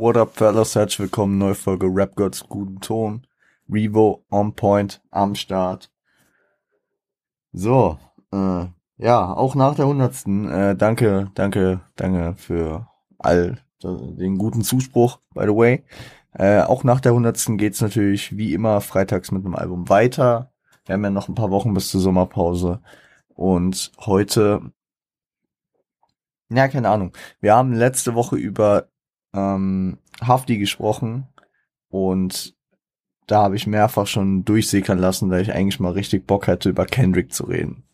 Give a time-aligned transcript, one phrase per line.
[0.00, 0.76] What up, fellas?
[0.76, 3.26] Herzlich willkommen, neue Folge Rap Gods guten Ton.
[3.68, 5.90] Revo on point am Start.
[7.52, 7.98] So,
[8.32, 8.66] äh,
[8.98, 10.48] ja, auch nach der hundertsten.
[10.48, 12.86] Äh, danke, danke, danke für
[13.18, 15.82] all den guten Zuspruch, by the way.
[16.32, 20.52] Äh, auch nach der hundertsten geht's natürlich wie immer freitags mit einem Album weiter.
[20.86, 22.80] Wir haben ja noch ein paar Wochen bis zur Sommerpause.
[23.34, 24.60] Und heute,
[26.50, 27.10] ja, keine Ahnung.
[27.40, 28.86] Wir haben letzte Woche über
[29.34, 31.28] ähm, Hafti gesprochen
[31.88, 32.54] und
[33.26, 36.86] da habe ich mehrfach schon durchsickern lassen, da ich eigentlich mal richtig Bock hätte, über
[36.86, 37.84] Kendrick zu reden.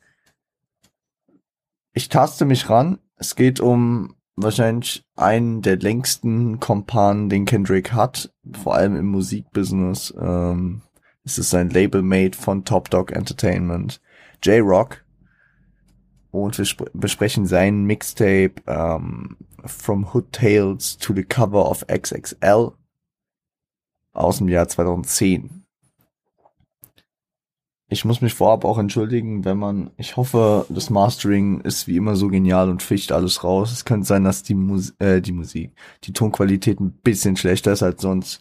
[1.93, 2.99] Ich taste mich ran.
[3.17, 10.15] Es geht um wahrscheinlich einen der längsten Kompanen, den Kendrick hat, vor allem im Musikbusiness.
[10.21, 10.83] Ähm,
[11.25, 14.01] es ist sein Labelmate von Top Dog Entertainment,
[14.43, 15.05] J-Rock.
[16.31, 19.37] Und wir besprechen sein Mixtape ähm,
[19.67, 22.73] From Hood Tales to the Cover of XXL
[24.13, 25.65] aus dem Jahr 2010.
[27.89, 32.17] Ich muss mich vorab auch entschuldigen, wenn man, ich hoffe, das Mastering ist wie immer
[32.17, 33.71] so genial und ficht alles raus.
[33.73, 35.73] Es könnte sein, dass die, Mus äh, die Musik,
[36.05, 38.41] die Tonqualität ein bisschen schlechter ist als sonst,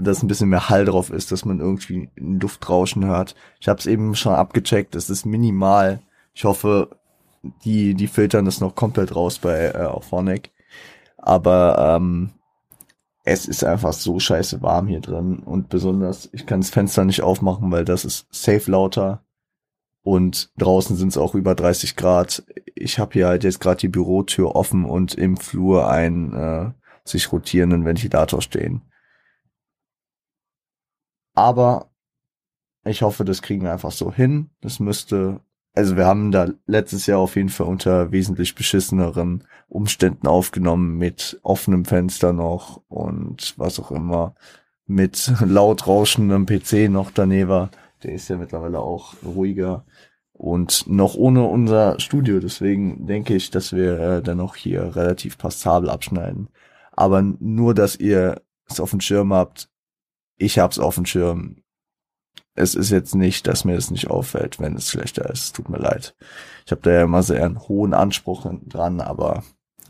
[0.00, 3.34] dass ein bisschen mehr Hall drauf ist, dass man irgendwie ein Luftrauschen hört.
[3.60, 6.00] Ich habe es eben schon abgecheckt, es ist minimal.
[6.34, 6.90] Ich hoffe,
[7.64, 10.50] die, die filtern das noch komplett raus bei äh, Auphonic.
[11.22, 12.30] Aber ähm,
[13.24, 17.22] es ist einfach so scheiße warm hier drin und besonders, ich kann das Fenster nicht
[17.22, 19.24] aufmachen, weil das ist safe lauter
[20.02, 22.42] und draußen sind es auch über 30 Grad.
[22.74, 26.72] Ich habe hier halt jetzt gerade die Bürotür offen und im Flur einen äh,
[27.04, 28.82] sich rotierenden Ventilator stehen.
[31.34, 31.90] Aber
[32.84, 34.50] ich hoffe, das kriegen wir einfach so hin.
[34.62, 35.40] Das müsste
[35.74, 41.38] also wir haben da letztes Jahr auf jeden Fall unter wesentlich beschisseneren Umständen aufgenommen, mit
[41.42, 44.34] offenem Fenster noch und was auch immer,
[44.86, 47.68] mit laut rauschendem PC noch daneben.
[48.02, 49.84] Der ist ja mittlerweile auch ruhiger
[50.32, 52.40] und noch ohne unser Studio.
[52.40, 56.48] Deswegen denke ich, dass wir äh, dann noch hier relativ passabel abschneiden.
[56.92, 59.68] Aber nur, dass ihr es auf dem Schirm habt.
[60.36, 61.62] Ich hab's auf dem Schirm
[62.60, 65.56] es ist jetzt nicht, dass mir das nicht auffällt, wenn es schlechter ist.
[65.56, 66.14] Tut mir leid.
[66.66, 69.42] Ich habe da ja immer sehr einen hohen Anspruch dran, aber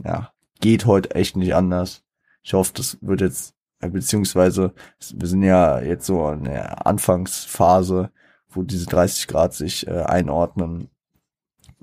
[0.04, 2.02] ja, geht heute echt nicht anders.
[2.42, 4.72] Ich hoffe, das wird jetzt, beziehungsweise
[5.12, 8.10] wir sind ja jetzt so in der Anfangsphase,
[8.48, 10.88] wo diese 30 Grad sich äh, einordnen.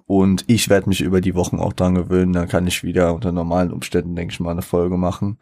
[0.06, 2.34] Und ich werde mich über die Wochen auch dran gewöhnen.
[2.34, 5.38] Dann kann ich wieder unter normalen Umständen, denke ich mal, eine Folge machen.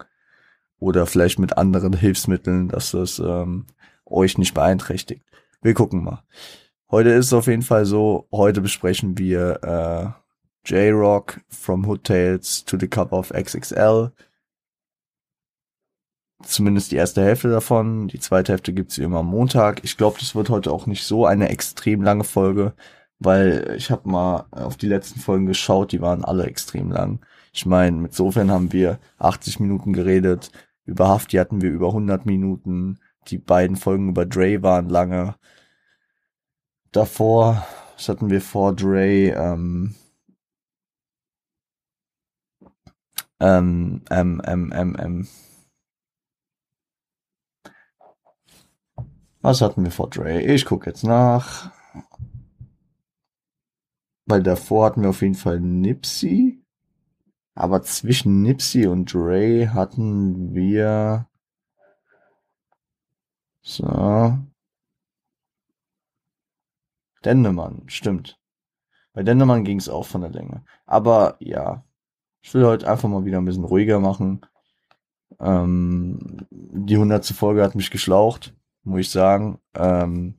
[0.79, 3.67] Oder vielleicht mit anderen Hilfsmitteln, dass das ähm,
[4.06, 5.23] euch nicht beeinträchtigt.
[5.65, 6.21] Wir gucken mal.
[6.91, 12.63] Heute ist es auf jeden Fall so, heute besprechen wir äh, J-Rock from Hood Tales
[12.65, 14.11] to the Cover of XXL.
[16.43, 18.07] Zumindest die erste Hälfte davon.
[18.09, 19.83] Die zweite Hälfte gibt's wie immer am Montag.
[19.83, 22.75] Ich glaube, das wird heute auch nicht so eine extrem lange Folge,
[23.17, 27.25] weil ich habe mal auf die letzten Folgen geschaut, die waren alle extrem lang.
[27.53, 30.51] Ich meine, mit Sofern haben wir 80 Minuten geredet,
[30.85, 35.36] über Hafti hatten wir über 100 Minuten, die beiden Folgen über Dre waren lange.
[36.91, 37.66] Davor,
[37.96, 39.30] was hatten wir vor Dre?
[39.31, 39.96] Ähm,
[43.40, 44.41] ähm, ähm,
[44.74, 45.28] ähm, ähm.
[49.42, 50.42] Was hatten wir vor Dre?
[50.42, 51.72] Ich gucke jetzt nach.
[54.25, 56.63] Weil davor hatten wir auf jeden Fall Nipsey.
[57.53, 61.28] Aber zwischen Nipsey und Dre hatten wir
[63.65, 64.37] so.
[67.23, 68.39] Dendemann, stimmt.
[69.13, 70.63] Bei Dendemann ging es auch von der Länge.
[70.85, 71.83] Aber ja,
[72.41, 74.45] ich will heute einfach mal wieder ein bisschen ruhiger machen.
[75.39, 78.53] Ähm, die hundertste Folge hat mich geschlaucht,
[78.83, 79.57] muss ich sagen.
[79.73, 80.35] Ähm,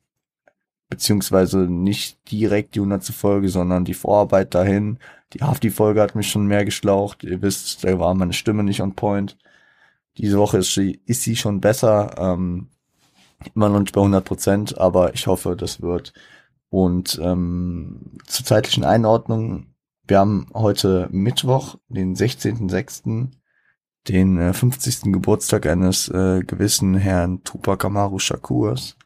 [0.89, 4.99] beziehungsweise nicht direkt die hundertste Folge, sondern die Vorarbeit dahin.
[5.33, 7.25] Die Hafti-Folge hat mich schon mehr geschlaucht.
[7.25, 9.37] Ihr wisst, da war meine Stimme nicht on point.
[10.17, 12.15] Diese Woche ist sie, ist sie schon besser.
[12.19, 12.69] Ähm,
[13.55, 16.13] immer noch nicht bei 100 Prozent, aber ich hoffe, das wird.
[16.69, 19.67] Und ähm, zur zeitlichen Einordnung,
[20.07, 23.29] wir haben heute Mittwoch, den 16.06.,
[24.09, 25.13] den äh, 50.
[25.13, 28.97] Geburtstag eines äh, gewissen Herrn Tupac Amaru Shakurs.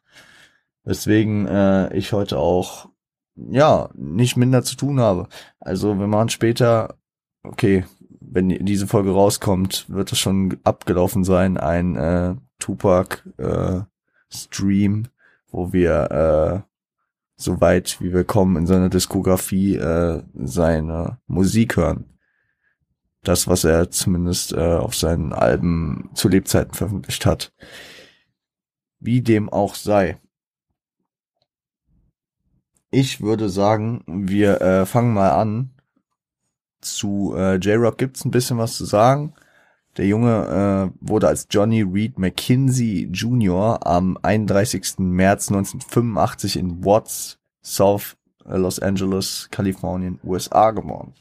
[0.85, 2.89] Weswegen äh, ich heute auch,
[3.37, 5.29] ja, nicht minder zu tun habe.
[5.59, 6.97] Also wir machen später,
[7.43, 7.85] okay,
[8.21, 13.81] wenn diese Folge rauskommt, wird es schon abgelaufen sein, ein äh, Tupac äh,
[14.33, 15.09] Stream,
[15.51, 16.71] wo wir äh,
[17.37, 22.05] so weit wie wir kommen in seiner Diskografie äh, seine Musik hören.
[23.23, 27.53] das, was er zumindest äh, auf seinen Alben zu Lebzeiten veröffentlicht hat.
[28.99, 30.21] Wie dem auch sei.
[32.91, 35.71] Ich würde sagen, wir äh, fangen mal an.
[36.81, 39.35] Zu äh, J-Rock gibt's ein bisschen was zu sagen.
[39.97, 43.85] Der Junge äh, wurde als Johnny Reed McKinsey Jr.
[43.87, 44.99] am 31.
[44.99, 51.15] März 1985 in Watts, South Los Angeles, Kalifornien, USA geboren.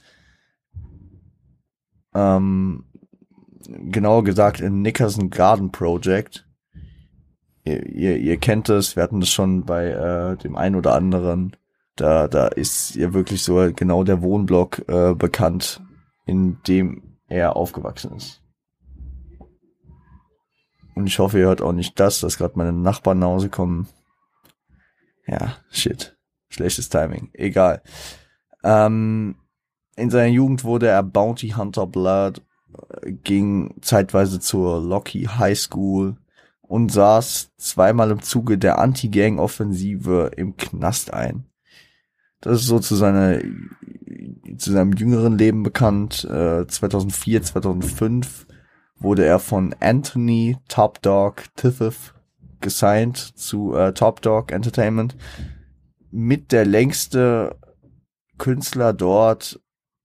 [2.13, 2.85] Ähm,
[3.67, 6.47] genauer gesagt in Nickerson Garden Project.
[7.63, 11.55] Ihr, ihr, ihr kennt es, wir hatten das schon bei äh, dem einen oder anderen.
[11.95, 15.81] Da, da ist ja wirklich so genau der Wohnblock äh, bekannt,
[16.25, 18.41] in dem er aufgewachsen ist.
[20.99, 23.87] Und ich hoffe, ihr hört auch nicht das, dass gerade meine Nachbarn nach Hause kommen.
[25.25, 26.17] Ja, shit.
[26.49, 27.29] Schlechtes Timing.
[27.31, 27.81] Egal.
[28.65, 29.37] Ähm,
[29.95, 32.41] in seiner Jugend wurde er Bounty Hunter Blood,
[33.01, 36.17] äh, ging zeitweise zur Lockheed High School
[36.63, 41.45] und saß zweimal im Zuge der Anti-Gang-Offensive im Knast ein.
[42.41, 43.39] Das ist so zu seiner
[44.57, 46.25] zu seinem jüngeren Leben bekannt.
[46.25, 48.47] Äh, 2004, 2005
[48.99, 52.13] wurde er von Anthony Top Dog Tiffith
[52.61, 55.15] gesigned zu äh, Top Dog Entertainment.
[56.11, 57.55] Mit der längste
[58.37, 59.59] Künstler dort.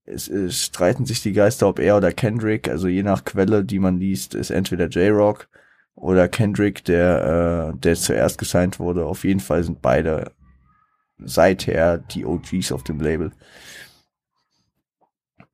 [0.04, 2.68] Es, es streiten sich die Geister, ob er oder Kendrick.
[2.68, 5.48] Also je nach Quelle, die man liest, ist entweder J-Rock
[5.94, 9.06] oder Kendrick, der, äh, der zuerst gesigned wurde.
[9.06, 10.32] Auf jeden Fall sind beide
[11.18, 13.32] seither die OGs auf dem Label.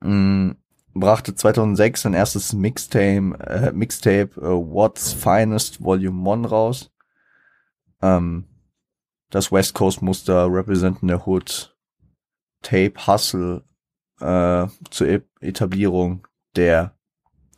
[0.01, 0.51] Mm,
[0.93, 6.91] brachte 2006 sein erstes Mixtape, äh, Mixtape äh, What's Finest Volume 1 raus.
[8.01, 8.45] Ähm,
[9.29, 11.75] das West Coast Muster representen der Hood
[12.61, 13.63] Tape Hustle
[14.19, 16.95] äh, zur e Etablierung der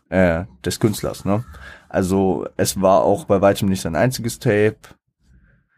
[0.09, 1.25] äh, des Künstlers.
[1.25, 1.44] Ne?
[1.89, 4.77] Also es war auch bei weitem nicht sein einziges Tape.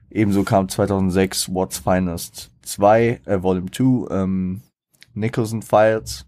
[0.09, 4.61] Ebenso kam 2006 What's Finest 2, äh, Volume 2, ähm,
[5.13, 6.24] Nicholson Files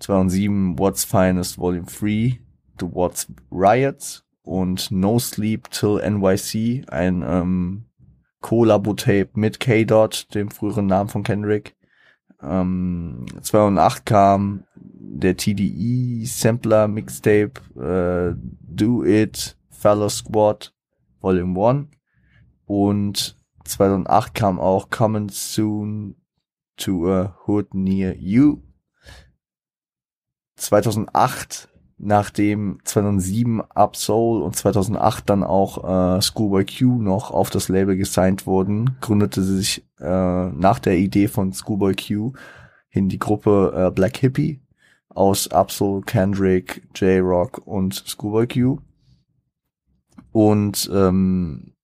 [0.00, 2.40] 2007 What's Finest Volume 3,
[2.80, 7.84] The What's Riots und No Sleep Till NYC, ein ähm,
[8.40, 11.76] Collabo-Tape mit K-Dot, dem früheren Namen von Kendrick.
[12.42, 20.74] Ähm, 2008 kam der TDE Sampler Mixtape äh, Do It Fellow Squad
[21.20, 21.88] Volume 1
[22.66, 26.16] und 2008 kam auch Coming Soon
[26.76, 28.58] to a Hood Near You
[30.56, 31.68] 2008,
[31.98, 37.96] nachdem 2007 Up Soul und 2008 dann auch äh, Schoolboy Q noch auf das Label
[37.96, 42.32] gesigned wurden, gründete sich äh, nach der Idee von Schoolboy Q
[42.88, 44.60] hin die Gruppe äh, Black Hippie
[45.08, 48.78] aus Absol, Kendrick, J-Rock und Schoolboy Q.
[50.32, 51.74] Und ähm,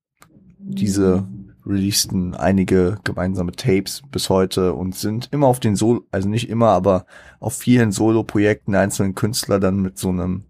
[0.59, 1.29] diese
[1.67, 6.69] releasten einige gemeinsame Tapes bis heute und sind immer auf den Solo, also nicht immer,
[6.69, 7.07] aber
[7.39, 10.45] auf vielen Solo-Projekten einzelnen Künstler dann mit so einem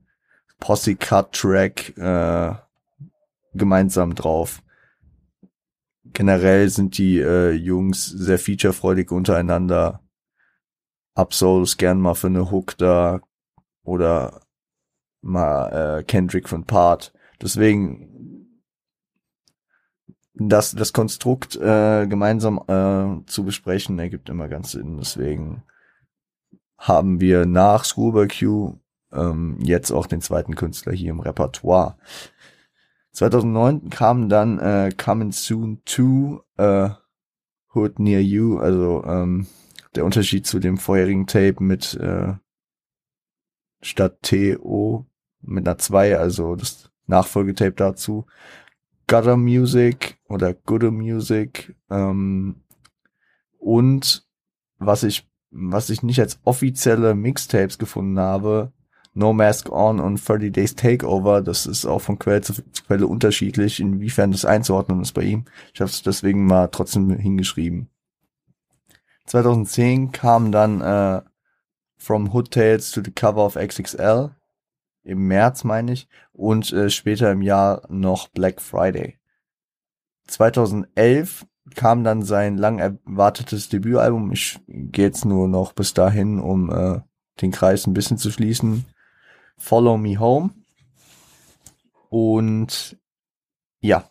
[0.61, 2.55] Posse-Cut-Track äh,
[3.55, 4.63] gemeinsam drauf.
[6.13, 10.01] Generell sind die äh, Jungs sehr featurefreudig untereinander.
[11.15, 13.21] Absols gern mal für eine Hook da
[13.83, 14.43] oder
[15.23, 17.13] mal äh, Kendrick von Part.
[17.41, 18.10] Deswegen
[20.49, 24.97] das, das Konstrukt äh, gemeinsam äh, zu besprechen, ergibt immer ganz Sinn.
[24.99, 25.63] Deswegen
[26.79, 28.79] haben wir nach Schoolboy Q
[29.13, 31.99] ähm, jetzt auch den zweiten Künstler hier im Repertoire.
[33.13, 36.91] 2009 kam dann äh, Coming Soon 2 äh,
[37.75, 39.47] Hood Near You, also ähm,
[39.95, 42.35] der Unterschied zu dem vorherigen Tape mit äh,
[43.83, 45.07] statt T-O
[45.43, 48.27] mit einer 2, also das Nachfolgetape dazu,
[49.11, 52.63] Gutter Music oder Good Music ähm,
[53.59, 54.25] und
[54.79, 58.73] was ich was ich nicht als offizielle Mixtapes gefunden habe,
[59.13, 63.09] No Mask On und 30 Days Takeover, das ist auch von Quelle zu, zu Quelle
[63.09, 65.45] unterschiedlich, inwiefern das einzuordnen ist bei ihm.
[65.75, 67.89] Ich habe es deswegen mal trotzdem hingeschrieben.
[69.27, 71.23] 2010 kam dann äh,
[71.97, 74.31] From Hood Tales to the Cover of XXL
[75.11, 79.19] im März meine ich, und äh, später im Jahr noch Black Friday.
[80.29, 84.33] 2011 kam dann sein lang erwartetes Debütalbum.
[84.33, 87.01] Ich gehe jetzt nur noch bis dahin, um äh,
[87.41, 88.87] den Kreis ein bisschen zu schließen.
[89.57, 90.51] Follow Me Home.
[92.09, 92.97] Und
[93.81, 94.11] ja,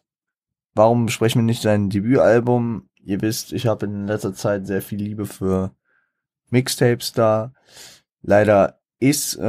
[0.74, 2.90] warum besprechen wir nicht sein Debütalbum?
[3.02, 5.74] Ihr wisst, ich habe in letzter Zeit sehr viel Liebe für
[6.50, 7.54] Mixtapes da.
[8.22, 9.42] Leider ist äh,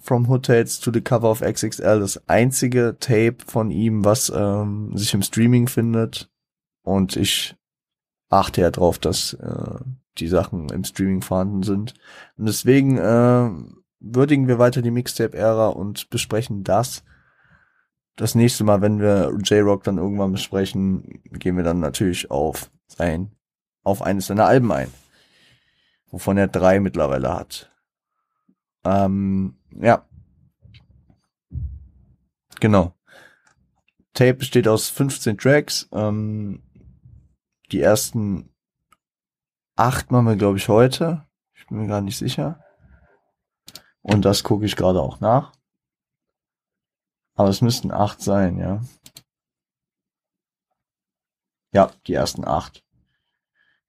[0.00, 4.96] From Hood Tales to the Cover of XXL das einzige Tape von ihm, was ähm,
[4.96, 6.30] sich im Streaming findet.
[6.82, 7.56] Und ich
[8.30, 9.78] achte ja drauf, dass äh,
[10.18, 11.94] die Sachen im Streaming vorhanden sind.
[12.36, 13.50] Und deswegen äh,
[14.00, 17.04] würdigen wir weiter die Mixtape-Ära und besprechen das.
[18.16, 23.32] Das nächste Mal, wenn wir J-Rock dann irgendwann besprechen, gehen wir dann natürlich auf sein,
[23.82, 24.92] auf eines seiner Alben ein.
[26.10, 27.73] Wovon er drei mittlerweile hat.
[28.84, 30.06] Ähm, ja.
[32.60, 32.94] Genau.
[34.12, 35.88] Tape besteht aus 15 Tracks.
[35.92, 36.62] Ähm,
[37.72, 38.54] die ersten
[39.76, 41.26] acht machen wir, glaube ich, heute.
[41.54, 42.62] Ich bin mir gar nicht sicher.
[44.02, 45.52] Und das gucke ich gerade auch nach.
[47.34, 48.80] Aber es müssten acht sein, ja.
[51.72, 52.84] Ja, die ersten acht.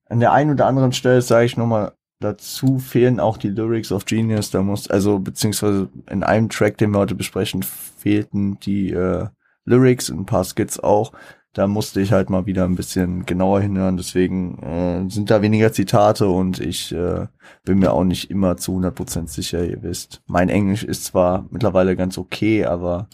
[0.05, 4.05] An der einen oder anderen Stelle sage ich nochmal dazu, fehlen auch die Lyrics of
[4.05, 4.51] Genius.
[4.51, 9.27] Da muss, also beziehungsweise in einem Track, den wir heute besprechen, fehlten die äh,
[9.65, 11.11] Lyrics, ein paar Skits auch
[11.55, 13.95] da musste ich halt mal wieder ein bisschen genauer hinhören.
[13.95, 17.27] Deswegen äh, sind da weniger Zitate und ich äh,
[17.63, 20.21] bin mir auch nicht immer zu 100% sicher, ihr wisst.
[20.27, 23.07] Mein Englisch ist zwar mittlerweile ganz okay, aber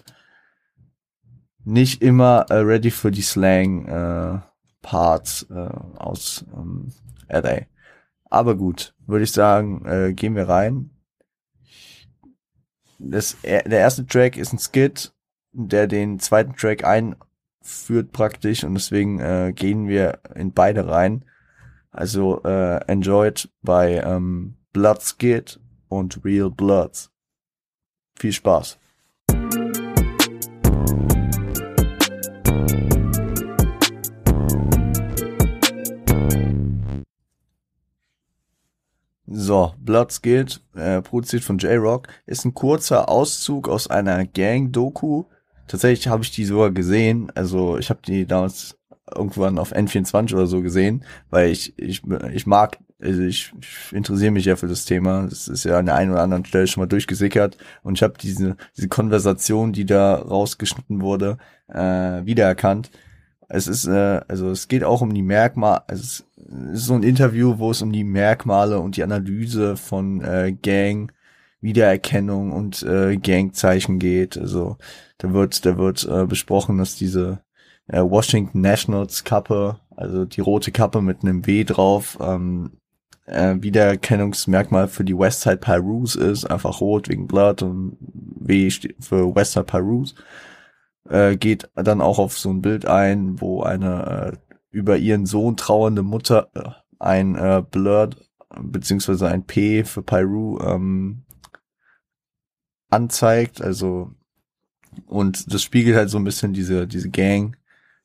[1.63, 4.39] nicht immer äh, ready für die Slang äh,
[4.82, 6.88] Parts äh, aus ähm,
[7.30, 7.68] LA.
[8.32, 10.90] Aber gut, würde ich sagen, äh, gehen wir rein.
[12.98, 15.14] Das, der erste Track ist ein Skit,
[15.52, 17.16] der den zweiten Track ein
[17.62, 21.26] führt praktisch und deswegen äh, gehen wir in beide rein.
[21.92, 25.60] Also äh, enjoyed bei ähm, Bloodskid
[25.90, 27.12] und Real Bloods.
[28.18, 28.80] Viel Spaß.
[39.42, 45.26] So, Bloodskid, äh, produziert von J-Rock, ist ein kurzer Auszug aus einer Gang-Doku
[45.72, 47.32] Tatsächlich habe ich die sogar gesehen.
[47.34, 48.78] Also ich habe die damals
[49.16, 52.02] irgendwann auf N24 oder so gesehen, weil ich ich
[52.34, 55.28] ich mag also ich, ich interessiere mich ja für das Thema.
[55.30, 58.16] Das ist ja an der einen oder anderen Stelle schon mal durchgesickert und ich habe
[58.20, 61.38] diese diese Konversation, die da rausgeschnitten wurde,
[61.70, 62.92] äh, wiedererkannt.
[63.48, 66.26] Es ist äh, also es geht auch um die Merkmale, also es
[66.74, 71.12] so ein Interview, wo es um die Merkmale und die Analyse von äh, Gang
[71.62, 74.38] Wiedererkennung und äh, Gangzeichen geht.
[74.38, 74.78] Also
[75.20, 77.40] da wird, da wird äh, besprochen, dass diese
[77.88, 82.72] äh, Washington Nationals Kappe, also die rote Kappe mit einem W drauf, ähm,
[83.28, 88.70] äh, Wiedererkennungsmerkmal für die Westside Pyrus ist, einfach rot wegen Blood und W
[89.00, 90.16] für Westside Pyrus.
[91.10, 95.58] Äh, geht dann auch auf so ein Bild ein, wo eine äh, über ihren Sohn
[95.58, 98.18] trauernde Mutter äh, ein äh, Blurred
[98.60, 101.24] beziehungsweise ein P für Pyru ähm,
[102.90, 104.12] anzeigt, also
[105.06, 107.56] und das spiegelt halt so ein bisschen diese diese Gang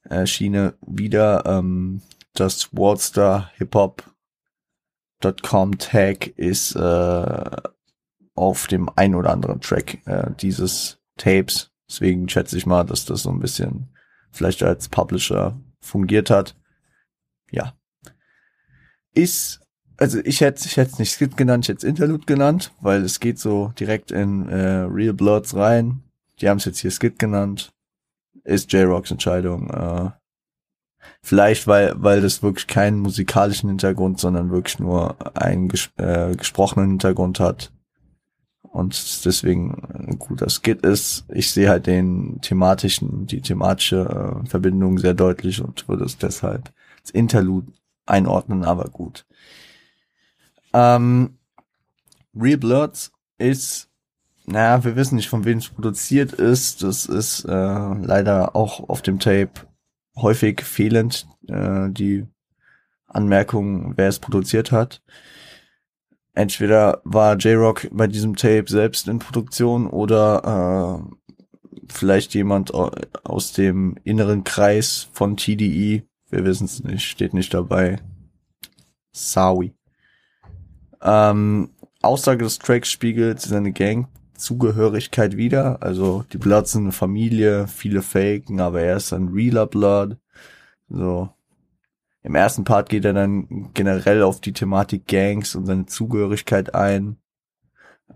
[0.08, 1.44] äh, Schiene wieder.
[1.46, 7.56] Ähm, das Worldstar Hip Hop.com Tag ist äh,
[8.34, 11.72] auf dem ein oder anderen Track äh, dieses Tapes.
[11.88, 13.88] Deswegen schätze ich mal, dass das so ein bisschen
[14.30, 16.56] vielleicht als Publisher fungiert hat.
[17.50, 17.74] Ja.
[19.14, 19.60] Ist
[19.98, 23.20] also ich hätte ich hätte es nicht Skit genannt, ich hätte Interlude genannt, weil es
[23.20, 26.02] geht so direkt in äh, Real Bloods rein.
[26.40, 27.72] Die haben es jetzt hier Skit genannt.
[28.44, 29.70] Ist J-Rocks Entscheidung.
[29.70, 30.10] Äh,
[31.22, 36.90] vielleicht, weil weil das wirklich keinen musikalischen Hintergrund, sondern wirklich nur einen ges äh, gesprochenen
[36.90, 37.72] Hintergrund hat.
[38.76, 41.24] Und deswegen ein guter Skit ist.
[41.32, 46.70] Ich sehe halt den thematischen, die thematische äh, Verbindung sehr deutlich und würde es deshalb
[47.00, 47.72] als Interlude
[48.04, 49.24] einordnen, aber gut.
[50.74, 51.38] Ähm,
[52.38, 53.88] Real Bloods ist,
[54.44, 56.82] naja, wir wissen nicht, von wem es produziert ist.
[56.82, 59.52] Das ist äh, leider auch auf dem Tape
[60.16, 62.26] häufig fehlend, äh, die
[63.06, 65.00] Anmerkung, wer es produziert hat.
[66.36, 73.96] Entweder war J-Rock bei diesem Tape selbst in Produktion oder äh, vielleicht jemand aus dem
[74.04, 76.02] inneren Kreis von TDE.
[76.28, 78.02] Wir wissen es nicht, steht nicht dabei.
[79.12, 79.72] Sawi.
[81.00, 81.70] Ähm,
[82.02, 85.82] Aussage des Tracks spiegelt seine Gang-Zugehörigkeit wieder.
[85.82, 90.18] Also die Bloods sind eine Familie, viele faken, aber er ist ein realer Blood.
[90.90, 91.30] So.
[92.26, 97.18] Im ersten Part geht er dann generell auf die Thematik Gangs und seine Zugehörigkeit ein.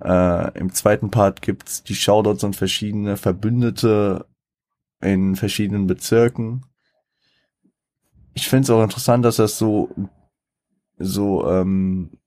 [0.02, 4.26] Äh, Im zweiten Part gibt's die Shoutouts an verschiedene Verbündete
[5.00, 6.66] in verschiedenen Bezirken.
[8.34, 9.94] Ich finde es auch interessant, dass er so
[10.98, 12.18] so ähm,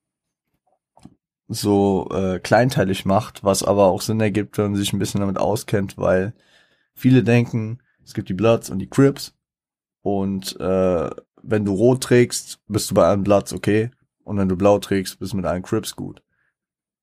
[1.50, 5.38] so äh, kleinteilig macht, was aber auch Sinn ergibt, wenn man sich ein bisschen damit
[5.38, 6.34] auskennt, weil
[6.94, 9.36] viele denken, es gibt die Bloods und die Crips
[10.02, 11.10] und äh,
[11.44, 13.92] wenn du rot trägst, bist du bei allen Bloods okay
[14.24, 16.24] und wenn du blau trägst, bist du mit allen Crips gut.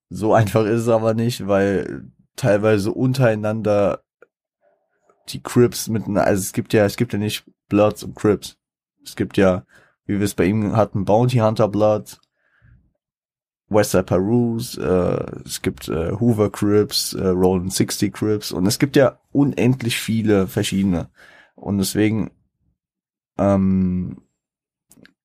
[0.08, 4.02] So einfach ist es aber nicht, weil teilweise untereinander
[5.28, 8.56] die Crips mit, also es gibt ja, es gibt ja nicht Bloods und Crips.
[9.04, 9.64] Es gibt ja,
[10.06, 12.20] wie wir es bei ihm hatten, Bounty Hunter Bloods,
[13.68, 18.96] Westside Perus, äh, es gibt äh, Hoover Crips, äh, Roland 60 Crips und es gibt
[18.96, 21.10] ja unendlich viele verschiedene.
[21.54, 22.32] Und deswegen
[23.38, 24.22] ähm,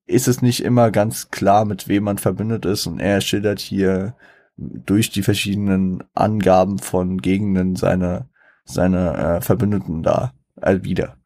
[0.05, 2.87] ist es nicht immer ganz klar, mit wem man verbündet ist.
[2.87, 4.15] Und er schildert hier
[4.57, 8.29] durch die verschiedenen Angaben von Gegenden seine,
[8.63, 11.17] seine äh, Verbündeten da äh, wieder.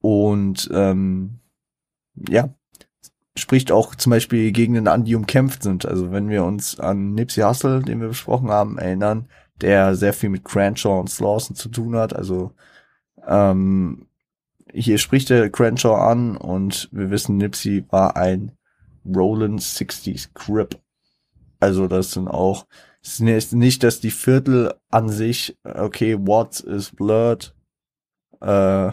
[0.00, 1.40] Und ähm,
[2.28, 2.50] ja,
[3.36, 5.86] spricht auch zum Beispiel Gegenden an, die umkämpft sind.
[5.86, 9.28] Also wenn wir uns an Nipsey Hussle, den wir besprochen haben, erinnern,
[9.60, 12.14] der sehr viel mit Cranshaw und Slawson zu tun hat.
[12.14, 12.52] Also
[13.26, 14.06] ähm,
[14.74, 18.52] hier spricht er Crenshaw an und wir wissen, Nipsey war ein
[19.06, 20.80] Roland 60s Crip.
[21.60, 22.66] Also das sind auch,
[23.02, 27.54] es ist nicht, dass die Viertel an sich, okay, Watts ist blurred,
[28.40, 28.90] äh,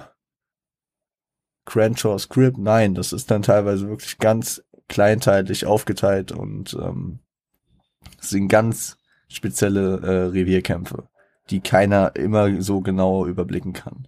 [1.66, 7.20] Crenshaw's Crip, nein, das ist dann teilweise wirklich ganz kleinteilig aufgeteilt und ähm,
[8.20, 8.98] sind ganz
[9.30, 11.08] spezielle äh, Revierkämpfe,
[11.50, 14.08] die keiner immer so genau überblicken kann.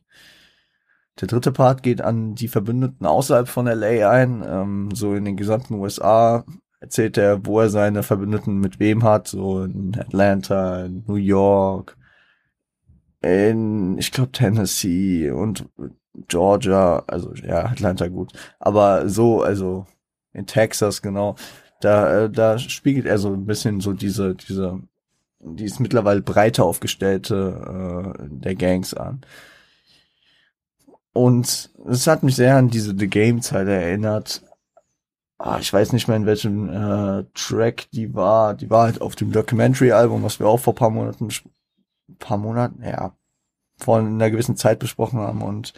[1.19, 5.37] Der dritte Part geht an die Verbündeten außerhalb von LA ein, ähm, so in den
[5.37, 6.43] gesamten USA
[6.79, 11.97] erzählt er, wo er seine Verbündeten mit wem hat, so in Atlanta, in New York,
[13.21, 15.65] in, ich glaube, Tennessee und
[16.27, 19.85] Georgia, also ja, Atlanta gut, aber so, also
[20.33, 21.35] in Texas genau,
[21.79, 24.81] da, äh, da spiegelt er so ein bisschen so diese, diese,
[25.39, 29.21] die mittlerweile breiter aufgestellte äh, der Gangs an.
[31.13, 34.41] Und es hat mich sehr an diese The Game-Zeit erinnert.
[35.37, 38.55] Ah, ich weiß nicht mehr, in welchem äh, Track die war.
[38.55, 41.29] Die war halt auf dem Documentary-Album, was wir auch vor paar Monaten,
[42.19, 43.15] paar Monaten, ja,
[43.77, 45.41] vor einer gewissen Zeit besprochen haben.
[45.41, 45.73] Und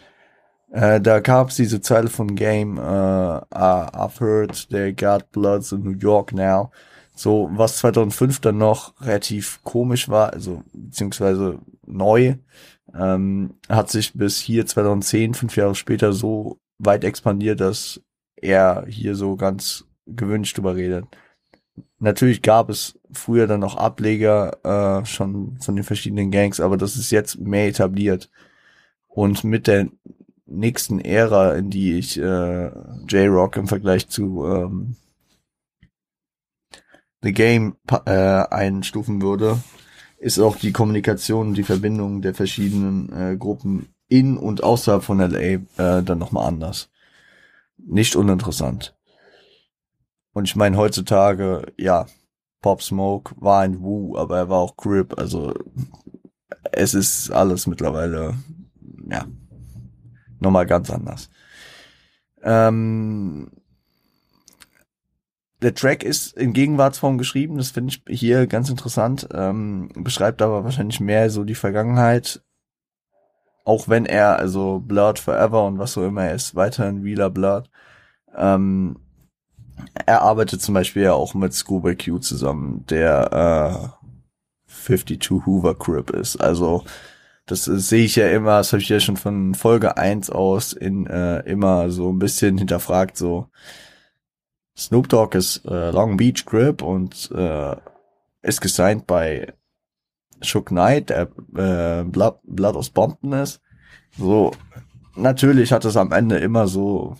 [0.70, 5.82] äh, da gab es diese Zeile von Game, äh, I've heard they got bloods in
[5.82, 6.70] New York now.
[7.14, 12.34] So, was 2005 dann noch relativ komisch war, also beziehungsweise neu,
[12.98, 18.00] ähm, hat sich bis hier 2010, fünf Jahre später, so weit expandiert, dass
[18.36, 21.06] er hier so ganz gewünscht drüber redet.
[21.98, 26.96] Natürlich gab es früher dann noch Ableger äh, schon von den verschiedenen Gangs, aber das
[26.96, 28.30] ist jetzt mehr etabliert.
[29.08, 29.88] Und mit der
[30.46, 32.70] nächsten Ära, in die ich äh,
[33.08, 34.96] J-Rock im Vergleich zu ähm,
[37.22, 39.58] The Game äh, einstufen würde,
[40.18, 45.38] ist auch die Kommunikation, die Verbindung der verschiedenen äh, Gruppen in und außerhalb von LA
[45.38, 46.90] äh, dann nochmal anders.
[47.78, 48.96] Nicht uninteressant.
[50.32, 52.06] Und ich meine, heutzutage, ja,
[52.62, 55.54] Pop Smoke war ein Wu, aber er war auch Crip, also
[56.72, 58.34] es ist alles mittlerweile,
[59.08, 59.24] ja,
[60.40, 61.30] nochmal ganz anders.
[62.42, 63.50] Ähm,
[65.62, 70.64] der Track ist in Gegenwartsform geschrieben, das finde ich hier ganz interessant, ähm, beschreibt aber
[70.64, 72.42] wahrscheinlich mehr so die Vergangenheit,
[73.64, 77.70] auch wenn er, also Blood Forever und was so immer er ist, weiterhin Wheeler Blood,
[78.36, 78.98] ähm,
[80.06, 83.92] er arbeitet zum Beispiel ja auch mit Scuba Q zusammen, der
[84.68, 86.84] äh, 52 Hoover Crip ist, also
[87.46, 91.06] das sehe ich ja immer, das habe ich ja schon von Folge 1 aus in
[91.06, 93.48] äh, immer so ein bisschen hinterfragt, so
[94.76, 97.76] Snoop Dogg ist äh, Long Beach Grip und äh,
[98.42, 99.54] ist gesigned bei
[100.42, 103.62] Shook Knight, der äh, Blood, Blood aus Bompton ist.
[104.18, 104.52] So,
[105.14, 107.16] natürlich hat es am Ende immer so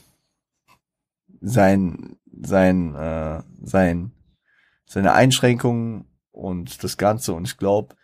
[1.40, 4.12] sein, sein, äh, sein,
[4.84, 7.32] seine Einschränkungen und das Ganze.
[7.32, 7.96] Und ich glaube,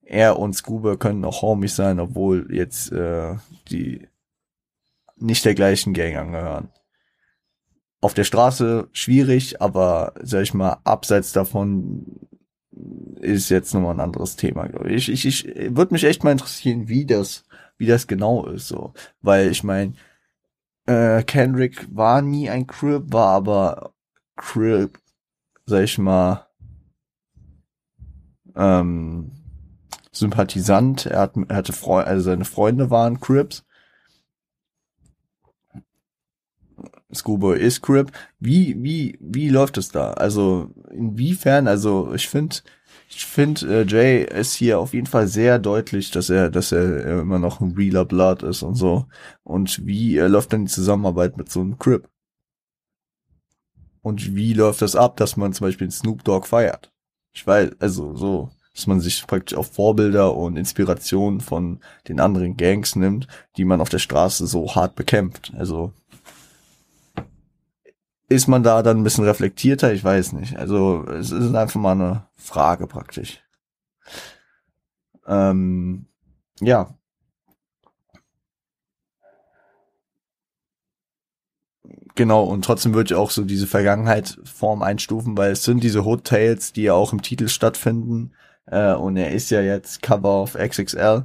[0.00, 3.36] er und Scuba können auch Homies sein, obwohl jetzt äh,
[3.68, 4.08] die
[5.16, 6.70] nicht der gleichen Gang angehören
[8.04, 12.04] auf der Straße schwierig, aber sag ich mal, abseits davon
[13.18, 15.08] ist jetzt nochmal ein anderes Thema, glaube ich.
[15.08, 17.44] Ich, ich, ich würde mich echt mal interessieren, wie das,
[17.78, 18.92] wie das genau ist, so.
[19.22, 19.94] Weil ich meine,
[20.84, 23.94] äh, Kendrick war nie ein Crip, war aber
[24.36, 24.98] Crip,
[25.64, 26.46] sag ich mal,
[28.54, 29.32] ähm,
[30.12, 31.06] Sympathisant.
[31.06, 33.64] Er, hat, er hatte Freunde, also seine Freunde waren Crips
[37.14, 38.12] Schoolboy ist Crip.
[38.40, 40.12] Wie, wie, wie läuft es da?
[40.12, 42.56] Also, inwiefern, also, ich finde,
[43.08, 47.20] ich finde, äh, Jay ist hier auf jeden Fall sehr deutlich, dass er, dass er
[47.20, 49.06] immer noch ein realer Blood ist und so.
[49.42, 52.08] Und wie äh, läuft dann die Zusammenarbeit mit so einem Crip?
[54.02, 56.92] Und wie läuft das ab, dass man zum Beispiel Snoop Dogg feiert?
[57.32, 62.56] Ich weiß, also so, dass man sich praktisch auf Vorbilder und Inspirationen von den anderen
[62.56, 65.52] Gangs nimmt, die man auf der Straße so hart bekämpft.
[65.56, 65.92] Also
[68.28, 69.92] ist man da dann ein bisschen reflektierter?
[69.92, 70.56] Ich weiß nicht.
[70.56, 73.42] Also es ist einfach mal eine Frage praktisch.
[75.26, 76.06] Ähm,
[76.60, 76.94] ja.
[82.16, 86.04] Genau, und trotzdem würde ich auch so diese Vergangenheit Form einstufen, weil es sind diese
[86.04, 88.32] Hood Tales, die ja auch im Titel stattfinden.
[88.66, 91.24] Äh, und er ist ja jetzt Cover of XXL.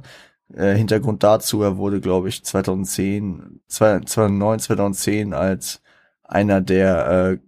[0.54, 5.80] Äh, Hintergrund dazu, er wurde, glaube ich, 2010, 2009, 2010 als
[6.30, 7.38] einer der äh,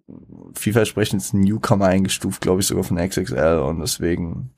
[0.55, 4.51] vielversprechendsten Newcomer eingestuft, glaube ich, sogar von XXL und deswegen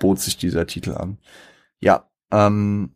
[0.00, 1.18] bot sich dieser Titel an.
[1.78, 2.94] Ja, ähm,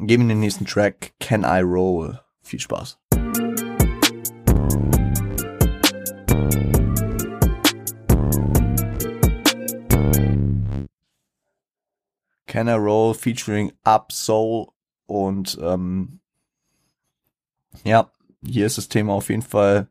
[0.00, 2.20] geben wir den nächsten Track, Can I Roll?
[2.42, 2.98] Viel Spaß.
[12.46, 14.66] Can I Roll featuring Up Soul
[15.06, 16.20] und ähm,
[17.84, 18.10] ja,
[18.46, 19.88] hier ist das Thema auf jeden Fall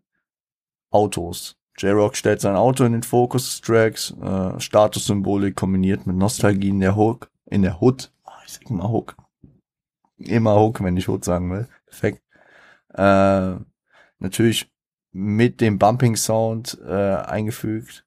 [0.91, 1.57] Autos.
[1.77, 6.79] J-Rock stellt sein Auto in den Fokus des Tracks, äh, Statussymbolik kombiniert mit Nostalgie in
[6.79, 8.11] der Hook, in der Hood.
[8.25, 9.15] Oh, ich sag immer Hook.
[10.17, 11.67] Immer Hook, wenn ich Hood sagen will.
[11.87, 12.21] Perfekt.
[12.93, 13.55] Äh,
[14.19, 14.71] natürlich
[15.11, 18.05] mit dem Bumping Sound äh, eingefügt.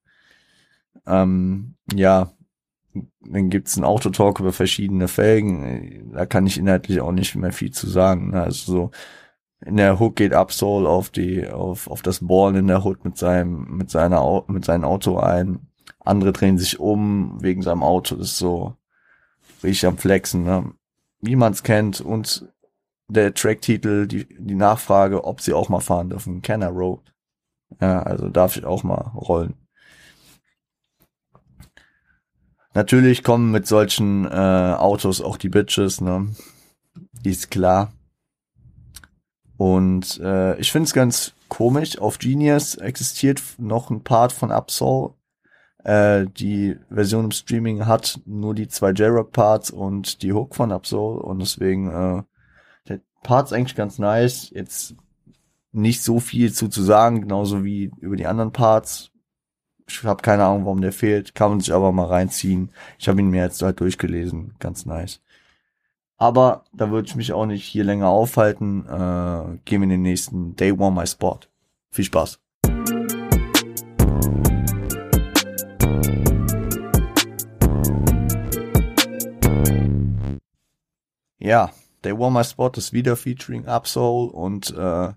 [1.06, 2.32] Ähm, ja,
[3.20, 6.12] dann gibt's einen Autotalk über verschiedene Felgen.
[6.12, 8.30] Da kann ich inhaltlich auch nicht mehr viel zu sagen.
[8.30, 8.42] Ne?
[8.42, 8.90] Also so
[9.64, 13.16] in der Hook geht Absol auf die, auf, auf das Ballen in der Hood mit
[13.16, 15.68] seinem, mit seiner, mit seinem Auto ein.
[16.00, 18.16] Andere drehen sich um wegen seinem Auto.
[18.16, 18.76] Das ist so
[19.62, 20.72] richtig am Flexen, ne?
[21.20, 22.00] Wie man's kennt.
[22.00, 22.52] Und
[23.08, 26.42] der Tracktitel, die, die Nachfrage, ob sie auch mal fahren dürfen.
[26.42, 26.96] Can I?
[27.80, 29.54] Ja, also darf ich auch mal rollen.
[32.74, 34.28] Natürlich kommen mit solchen äh,
[34.78, 36.28] Autos auch die Bitches, ne?
[37.24, 37.92] Ist klar.
[39.56, 41.98] Und äh, ich finde es ganz komisch.
[41.98, 45.14] Auf Genius existiert noch ein Part von Absol.
[45.84, 51.18] Äh, die Version im Streaming hat nur die zwei J-Rock-Parts und die Hook von Absol.
[51.18, 52.22] Und deswegen, äh,
[52.88, 54.50] der Part ist eigentlich ganz nice.
[54.50, 54.94] Jetzt
[55.72, 59.10] nicht so viel zu, zu sagen, genauso wie über die anderen Parts.
[59.88, 61.34] Ich habe keine Ahnung, warum der fehlt.
[61.34, 62.70] Kann man sich aber mal reinziehen.
[62.98, 64.54] Ich habe ihn mir jetzt halt durchgelesen.
[64.58, 65.20] Ganz nice.
[66.18, 68.86] Aber da würde ich mich auch nicht hier länger aufhalten.
[68.86, 71.40] Äh, gehen wir in den nächsten Day One My Spot.
[71.90, 72.40] Viel Spaß.
[81.38, 81.70] Ja,
[82.02, 85.12] Day One My Spot ist wieder featuring Upsoul und äh,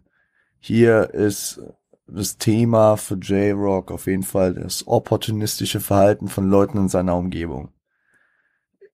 [0.59, 1.61] hier ist
[2.07, 7.71] das Thema für J-Rock auf jeden Fall das opportunistische Verhalten von Leuten in seiner Umgebung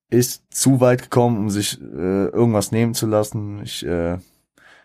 [0.09, 3.61] ist zu weit gekommen, um sich äh, irgendwas nehmen zu lassen.
[3.63, 4.17] Ich, äh,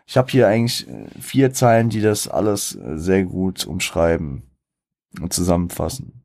[0.07, 4.43] ich habe hier eigentlich äh, vier Zeilen, die das alles äh, sehr gut umschreiben
[5.21, 6.25] und zusammenfassen.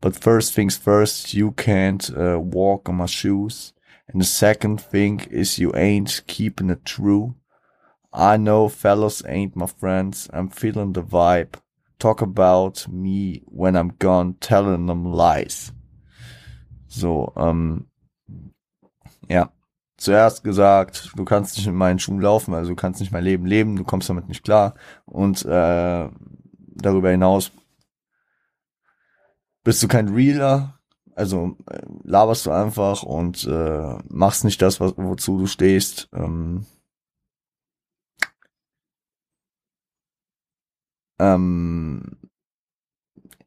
[0.00, 3.74] But first things first, you can't uh, walk on my shoes.
[4.06, 7.34] And the second thing is you ain't keeping it true.
[8.12, 10.28] I know fellas ain't my friends.
[10.32, 11.58] I'm feeling the vibe.
[11.98, 15.72] Talk about me when I'm gone, telling them lies.
[16.86, 17.86] So, ähm,
[19.28, 19.50] ja.
[19.98, 23.46] Zuerst gesagt, du kannst nicht in meinen Schuhen laufen, also du kannst nicht mein Leben
[23.46, 24.74] leben, du kommst damit nicht klar.
[25.06, 26.08] Und äh,
[26.74, 27.50] darüber hinaus
[29.64, 30.78] bist du kein Realer,
[31.14, 36.10] also äh, laberst du einfach und äh, machst nicht das, was, wozu du stehst.
[36.12, 36.66] Ähm,
[41.18, 42.18] ähm,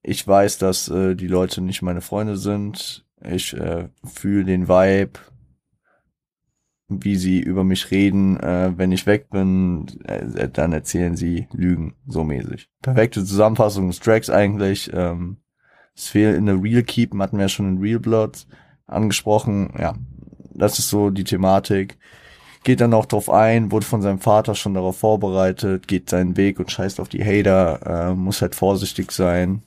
[0.01, 3.05] ich weiß, dass äh, die Leute nicht meine Freunde sind.
[3.21, 5.19] Ich äh, fühle den Vibe,
[6.89, 11.93] wie sie über mich reden, äh, wenn ich weg bin, äh, dann erzählen sie Lügen,
[12.07, 12.69] so mäßig.
[12.81, 14.91] Perfekte Zusammenfassung des Tracks eigentlich.
[14.93, 15.37] Ähm,
[15.95, 18.47] es fehlt in der Real Keep, hatten wir ja schon in Real Blood
[18.87, 19.73] angesprochen.
[19.77, 19.93] Ja,
[20.53, 21.97] das ist so die Thematik.
[22.63, 26.59] Geht dann auch drauf ein, wurde von seinem Vater schon darauf vorbereitet, geht seinen Weg
[26.59, 29.61] und scheißt auf die Hater, äh, muss halt vorsichtig sein.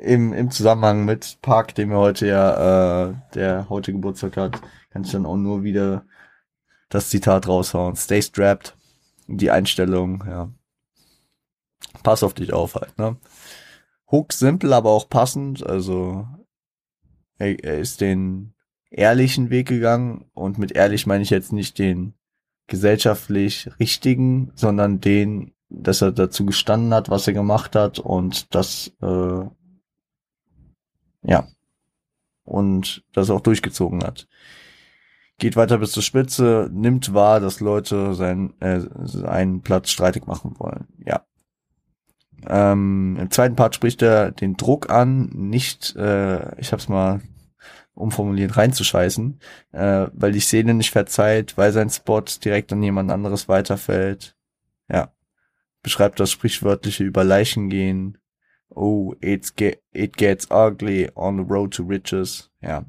[0.00, 5.02] Im, Im Zusammenhang mit Park, den wir heute ja, äh, der heute Geburtstag hat, kann
[5.02, 6.04] ich dann auch nur wieder
[6.88, 7.96] das Zitat raushauen.
[7.96, 8.76] Stay strapped.
[9.26, 10.50] die Einstellung, ja.
[12.02, 13.16] Pass auf dich auf halt, ne?
[14.10, 16.26] Hook simpel, aber auch passend, also
[17.36, 18.54] er, er ist den
[18.90, 22.14] ehrlichen Weg gegangen und mit ehrlich meine ich jetzt nicht den
[22.68, 28.92] gesellschaftlich richtigen, sondern den, dass er dazu gestanden hat, was er gemacht hat und das
[29.02, 29.44] äh,
[31.22, 31.46] ja
[32.48, 34.26] und das auch durchgezogen hat.
[35.38, 40.58] Geht weiter bis zur Spitze, nimmt wahr, dass Leute seinen, äh, seinen Platz streitig machen
[40.58, 40.88] wollen.
[41.04, 41.24] Ja.
[42.48, 47.20] Ähm, Im zweiten Part spricht er den Druck an, nicht, äh, ich hab's mal
[47.94, 49.40] umformuliert, reinzuscheißen,
[49.72, 54.36] äh, weil die Szene nicht verzeiht, weil sein Spot direkt an jemand anderes weiterfällt.
[54.88, 55.12] Ja.
[55.82, 58.18] Beschreibt das sprichwörtliche über Leichen gehen.
[58.70, 62.50] Oh, it's get, it gets ugly on the road to riches.
[62.60, 62.84] Ja.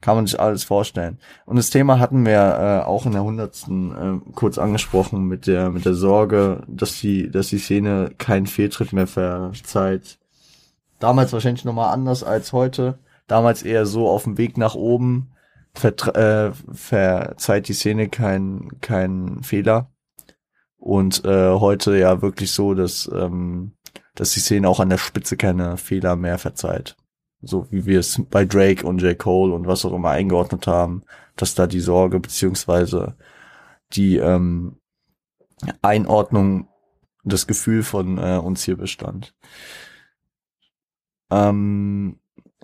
[0.00, 1.18] Kann man sich alles vorstellen.
[1.46, 3.92] Und das Thema hatten wir äh, auch in der hundertsten
[4.26, 8.92] äh, kurz angesprochen mit der mit der Sorge, dass die dass die Szene keinen Fehltritt
[8.92, 10.18] mehr verzeiht.
[10.98, 12.98] Damals wahrscheinlich nochmal anders als heute
[13.32, 15.32] damals eher so auf dem Weg nach oben,
[15.82, 19.90] äh, verzeiht die Szene keinen keinen Fehler.
[20.76, 23.72] Und äh, heute ja wirklich so, dass, ähm,
[24.14, 26.96] dass die Szene auch an der Spitze keine Fehler mehr verzeiht.
[27.40, 29.18] So wie wir es bei Drake und J.
[29.18, 31.02] Cole und was auch immer eingeordnet haben,
[31.36, 33.16] dass da die Sorge beziehungsweise
[33.92, 34.76] die ähm,
[35.80, 36.68] Einordnung,
[37.24, 39.34] das Gefühl von äh, uns hier bestand.
[41.30, 42.18] Ähm,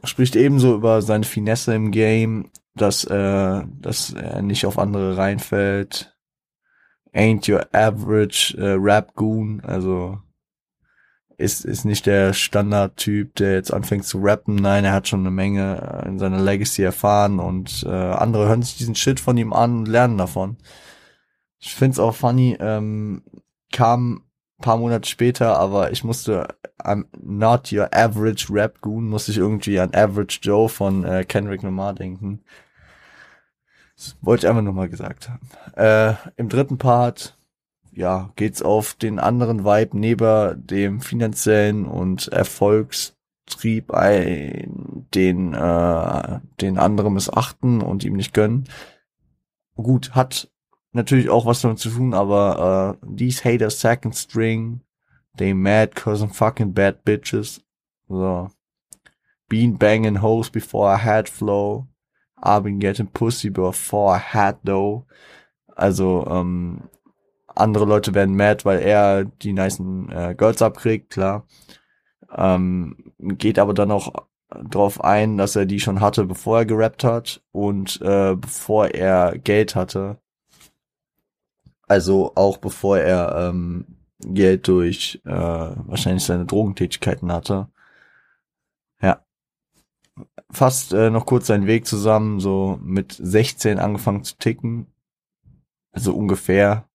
[0.04, 6.16] spricht ebenso über seine Finesse im Game, dass, äh, dass er nicht auf andere reinfällt.
[7.14, 10.18] Ain't your average äh, Rap Goon, also
[11.38, 14.57] ist, ist nicht der Standardtyp, der jetzt anfängt zu rappen.
[14.57, 18.62] Nein, er hat schon eine Menge äh, in seiner Legacy erfahren und äh, andere hören
[18.62, 20.57] sich diesen Shit von ihm an und lernen davon.
[21.61, 23.22] Ich find's auch funny, ähm,
[23.72, 24.24] kam
[24.61, 26.48] paar Monate später, aber ich musste
[26.83, 31.62] I'm not your average Rap Goon, musste ich irgendwie an Average Joe von äh, Kendrick
[31.62, 32.42] Lamar denken.
[33.96, 35.48] Das wollte ich einfach nur mal gesagt haben.
[35.77, 37.38] Äh, Im dritten Part,
[37.98, 46.78] ja, geht's auf den anderen Vibe neben dem finanziellen und Erfolgstrieb ein, den, äh, den
[46.78, 48.68] andere missachten und ihm nicht gönnen.
[49.74, 50.48] Gut, hat
[50.92, 54.80] natürlich auch was damit zu tun, aber uh, these haters second string,
[55.37, 57.64] they mad cause I'm fucking bad bitches.
[58.08, 58.48] So.
[59.48, 61.88] Been banging hoes before I had flow.
[62.40, 65.04] I've been getting pussy before I had though.
[65.74, 66.88] Also, ähm,
[67.58, 71.46] andere Leute werden mad, weil er die nicen äh, Girls abkriegt, klar.
[72.36, 74.12] Ähm, geht aber dann auch
[74.50, 79.38] drauf ein, dass er die schon hatte, bevor er gerappt hat und äh, bevor er
[79.38, 80.18] Geld hatte.
[81.86, 83.86] Also auch bevor er ähm,
[84.20, 87.68] Geld durch äh, wahrscheinlich seine Drogentätigkeiten hatte.
[89.00, 89.24] Ja.
[90.50, 94.86] Fast äh, noch kurz seinen Weg zusammen, so mit 16 angefangen zu ticken.
[95.92, 96.88] Also ungefähr.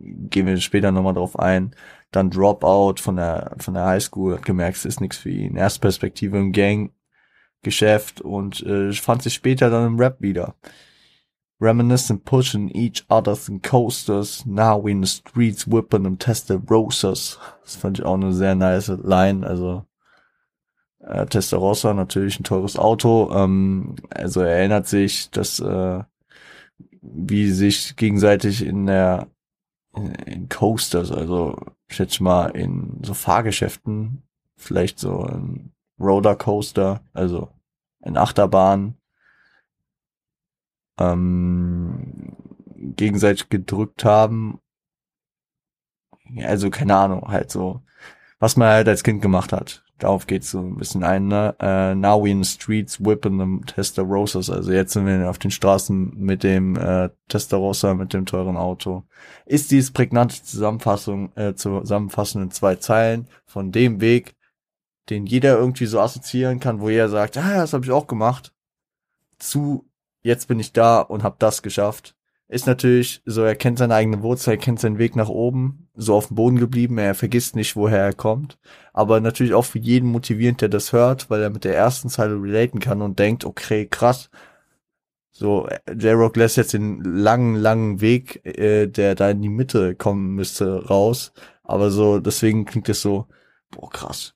[0.00, 1.74] Gehen wir später nochmal drauf ein.
[2.10, 5.56] Dann Dropout von der von der Highschool, hat gemerkt, es ist nichts für ihn.
[5.56, 10.54] Erstperspektive im Gang-Geschäft und äh, fand sich später dann im Rap wieder.
[11.60, 14.46] Reminiscent pushing each other's in coasters.
[14.46, 17.38] Now we in the streets whipping them Testarossas.
[17.64, 19.44] Das fand ich auch eine sehr nice Line.
[19.44, 19.84] Also
[21.00, 23.30] äh, Testarossa natürlich ein teures Auto.
[23.32, 26.02] Ähm, also er erinnert sich, dass äh,
[27.02, 29.28] wie sich gegenseitig in der
[30.06, 31.56] in Coasters, also
[31.88, 34.22] ich schätze mal in so Fahrgeschäften,
[34.56, 37.50] vielleicht so ein Roller Coaster, also
[38.00, 38.96] in Achterbahn,
[40.98, 42.36] ähm,
[42.76, 44.60] gegenseitig gedrückt haben.
[46.42, 47.82] Also keine Ahnung, halt so,
[48.38, 49.84] was man halt als Kind gemacht hat.
[49.98, 51.56] Darauf geht's so ein bisschen ein, ne?
[51.60, 54.48] Uh, now we in the streets whipping them Testarossas.
[54.48, 59.02] Also jetzt sind wir auf den Straßen mit dem äh, Testarossa, mit dem teuren Auto.
[59.44, 64.36] Ist dies prägnante Zusammenfassung, äh, zusammenfassend in zwei Zeilen von dem Weg,
[65.10, 68.52] den jeder irgendwie so assoziieren kann, wo er sagt, ah, das habe ich auch gemacht,
[69.38, 69.84] zu
[70.22, 72.14] jetzt bin ich da und habe das geschafft.
[72.48, 76.14] Ist natürlich so, er kennt seine eigene Wurzel, er kennt seinen Weg nach oben, so
[76.14, 78.58] auf dem Boden geblieben, er vergisst nicht, woher er kommt.
[78.94, 82.34] Aber natürlich auch für jeden motivierend, der das hört, weil er mit der ersten Zeile
[82.40, 84.30] relaten kann und denkt, okay, krass.
[85.30, 90.34] So, J-Rock lässt jetzt den langen, langen Weg, äh, der da in die Mitte kommen
[90.34, 91.32] müsste, raus.
[91.64, 93.26] Aber so, deswegen klingt es so,
[93.70, 94.34] boah, krass.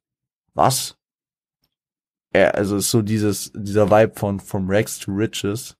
[0.54, 0.96] Was?
[2.32, 5.76] er, also ist so dieses, dieser Vibe von From Rags to Riches.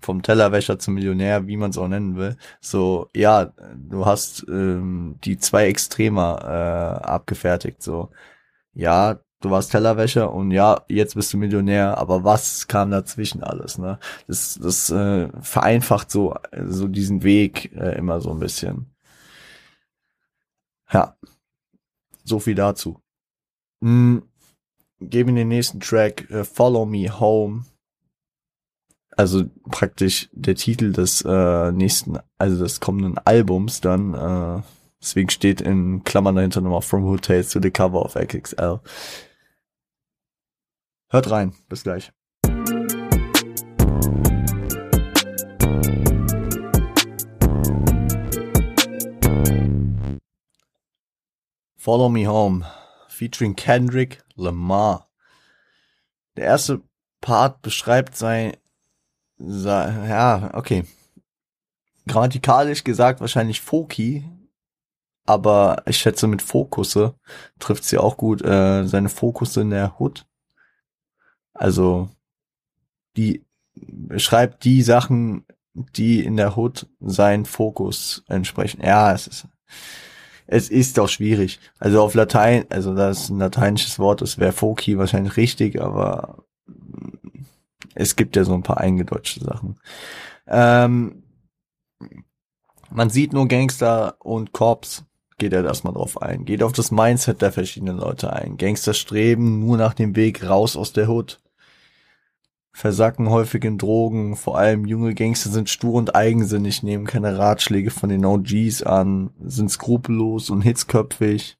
[0.00, 2.36] Vom Tellerwäscher zum Millionär, wie man es auch nennen will.
[2.60, 7.82] So, ja, du hast ähm, die zwei Extremer äh, abgefertigt.
[7.82, 8.10] So,
[8.74, 13.78] ja, du warst Tellerwäscher und ja, jetzt bist du Millionär, aber was kam dazwischen alles,
[13.78, 13.98] ne?
[14.26, 16.34] Das, das äh, vereinfacht so,
[16.68, 18.86] so diesen Weg äh, immer so ein bisschen.
[20.92, 21.16] Ja.
[22.24, 23.00] So viel dazu.
[23.82, 24.22] Hm,
[25.00, 27.64] geben den nächsten Track, äh, Follow Me Home.
[29.16, 34.62] Also praktisch der Titel des äh, nächsten, also des kommenden Albums dann, äh,
[35.00, 38.80] deswegen steht in Klammern dahinter nochmal From Hotels to the Cover of XXL.
[41.08, 42.12] Hört rein, bis gleich.
[51.78, 52.66] Follow Me Home,
[53.08, 55.08] featuring Kendrick Lamar.
[56.36, 56.82] Der erste
[57.22, 58.65] Part beschreibt sein, sein
[59.38, 60.84] ja, okay.
[62.06, 64.24] Grammatikalisch gesagt wahrscheinlich Foki,
[65.26, 67.14] aber ich schätze mit Fokusse
[67.58, 70.24] trifft sie auch gut, äh, seine Fokusse in der Hood.
[71.52, 72.08] Also,
[73.16, 73.44] die
[73.74, 75.44] beschreibt die Sachen,
[75.74, 78.80] die in der Hood sein Fokus entsprechen.
[78.82, 79.48] Ja, es ist,
[80.46, 81.58] es ist doch schwierig.
[81.78, 86.44] Also auf Latein, also das ist ein lateinisches Wort, das wäre Foki wahrscheinlich richtig, aber
[87.94, 89.78] es gibt ja so ein paar eingedeutschte Sachen.
[90.46, 91.22] Ähm,
[92.90, 95.04] man sieht nur Gangster und Cops,
[95.38, 96.44] geht er erstmal drauf ein.
[96.44, 98.56] Geht auf das Mindset der verschiedenen Leute ein.
[98.56, 101.40] Gangster streben nur nach dem Weg raus aus der Hood
[102.76, 104.36] versacken häufig in Drogen.
[104.36, 109.30] Vor allem junge Gangster sind stur und eigensinnig, nehmen keine Ratschläge von den OGs an,
[109.42, 111.56] sind skrupellos und hitzköpfig.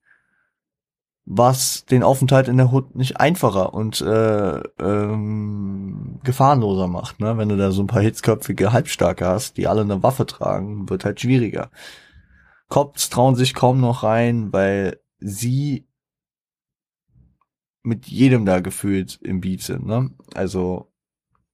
[1.28, 7.18] Was den Aufenthalt in der Hut nicht einfacher und äh, ähm, gefahrenloser macht.
[7.18, 7.36] Ne?
[7.36, 11.04] Wenn du da so ein paar hitzköpfige Halbstarke hast, die alle eine Waffe tragen, wird
[11.04, 11.70] halt schwieriger.
[12.68, 15.88] Cops trauen sich kaum noch rein, weil sie
[17.82, 19.86] mit jedem da gefühlt im Beat sind.
[19.86, 20.10] Ne?
[20.34, 20.92] Also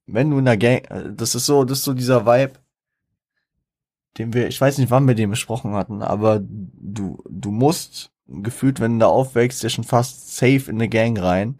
[0.06, 2.54] wenn du in der Gang, das ist so, das ist so dieser Vibe,
[4.18, 8.80] den wir, ich weiß nicht, wann wir den besprochen hatten, aber du, du musst gefühlt,
[8.80, 11.58] wenn du da aufwächst, ja schon fast safe in eine Gang rein,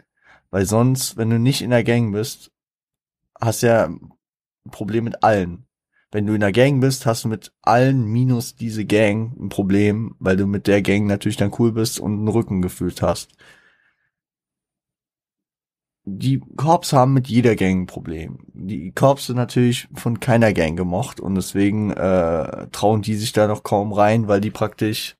[0.50, 2.50] weil sonst, wenn du nicht in der Gang bist,
[3.40, 4.10] hast ja ein
[4.70, 5.66] Problem mit allen.
[6.10, 10.14] Wenn du in der Gang bist, hast du mit allen minus diese Gang ein Problem,
[10.18, 13.34] weil du mit der Gang natürlich dann cool bist und einen Rücken gefühlt hast
[16.04, 18.38] die Korps haben mit jeder Gang ein Problem.
[18.54, 23.46] Die Korps sind natürlich von keiner Gang gemocht und deswegen äh, trauen die sich da
[23.46, 25.16] noch kaum rein, weil die praktisch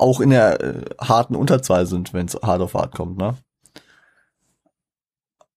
[0.00, 3.36] auch in der äh, harten Unterzahl sind, wenn es hart auf hart kommt, ne?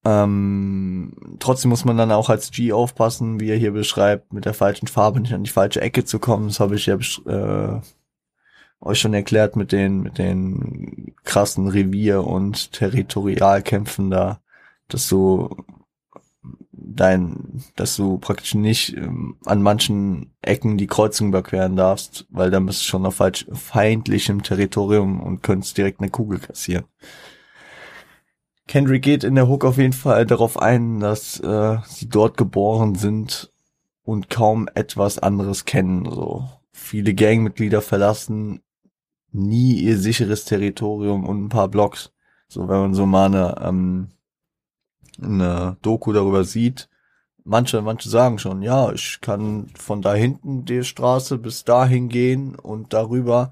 [0.05, 4.53] Ähm, trotzdem muss man dann auch als G aufpassen, wie er hier beschreibt, mit der
[4.53, 6.49] falschen Farbe nicht an die falsche Ecke zu kommen.
[6.49, 7.81] Das habe ich ja äh,
[8.81, 14.41] euch schon erklärt mit den, mit den krassen Revier- und Territorialkämpfen da,
[14.89, 15.55] dass du
[16.95, 22.65] dein, dass du praktisch nicht ähm, an manchen Ecken die Kreuzung überqueren darfst, weil dann
[22.65, 26.85] bist du schon auf falsch, feindlichem Territorium und könntest direkt eine Kugel kassieren.
[28.67, 32.95] Kendrick geht in der Hook auf jeden Fall darauf ein, dass äh, sie dort geboren
[32.95, 33.51] sind
[34.03, 36.05] und kaum etwas anderes kennen.
[36.05, 38.61] So viele Gangmitglieder verlassen
[39.33, 42.11] nie ihr sicheres Territorium und ein paar Blocks.
[42.47, 44.07] So, wenn man so mal eine, ähm,
[45.21, 46.89] eine Doku darüber sieht,
[47.43, 52.55] manche, manche sagen schon, ja, ich kann von da hinten die Straße bis dahin gehen
[52.55, 53.51] und darüber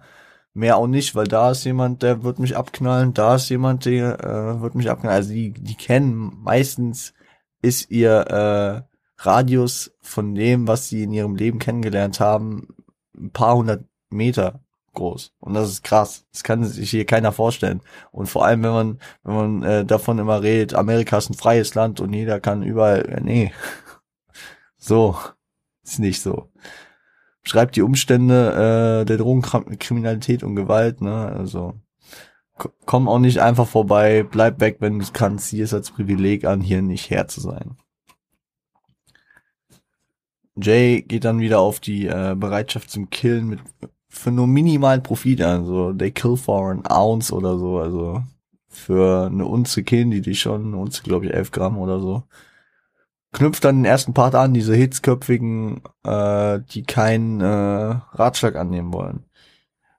[0.53, 4.19] mehr auch nicht, weil da ist jemand, der wird mich abknallen, da ist jemand, der
[4.23, 5.17] äh, wird mich abknallen.
[5.17, 7.13] Also die, die kennen meistens
[7.61, 8.81] ist ihr äh,
[9.17, 12.69] Radius von dem, was sie in ihrem Leben kennengelernt haben,
[13.15, 14.61] ein paar hundert Meter
[14.93, 15.33] groß.
[15.39, 16.25] Und das ist krass.
[16.31, 17.81] Das kann sich hier keiner vorstellen.
[18.11, 21.75] Und vor allem, wenn man, wenn man äh, davon immer redet, Amerika ist ein freies
[21.75, 23.53] Land und jeder kann überall, äh, nee.
[24.77, 25.15] So.
[25.83, 26.49] Ist nicht so.
[27.43, 31.27] Schreibt die Umstände äh, der Drogenkriminalität und Gewalt, ne?
[31.27, 31.73] Also
[32.85, 35.49] komm auch nicht einfach vorbei, bleib weg, wenn du kannst.
[35.49, 37.77] Sieh es als Privileg an, hier nicht her zu sein.
[40.55, 43.59] Jay geht dann wieder auf die äh, Bereitschaft zum Killen mit
[44.11, 45.65] für nur minimalen Profit an.
[45.65, 47.79] So, they kill for an ounce oder so.
[47.79, 48.21] Also
[48.67, 50.67] für eine Unze killen die die schon.
[50.67, 52.23] Eine Unze, glaube ich, 11 Gramm oder so.
[53.31, 59.23] Knüpft dann den ersten Part an, diese hitzköpfigen, äh, die keinen äh, Ratschlag annehmen wollen.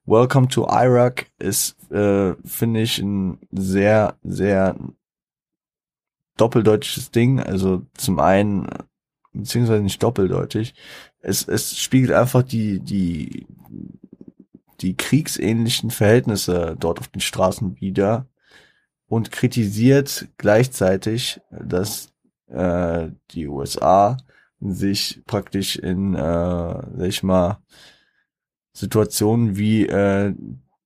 [0.04, 4.76] Welcome to Iraq ist, äh, finde ich, ein sehr, sehr
[6.36, 7.40] doppeldeutsches Ding.
[7.40, 8.68] Also zum einen
[9.32, 10.74] beziehungsweise nicht doppeldeutig.
[11.20, 13.46] Es, es spiegelt einfach die, die,
[14.82, 18.26] die kriegsähnlichen Verhältnisse dort auf den Straßen wieder
[19.06, 22.12] und kritisiert gleichzeitig, dass
[22.48, 24.16] äh, die USA
[24.60, 27.58] sich praktisch in, äh, sag ich mal,
[28.72, 30.34] Situationen wie äh,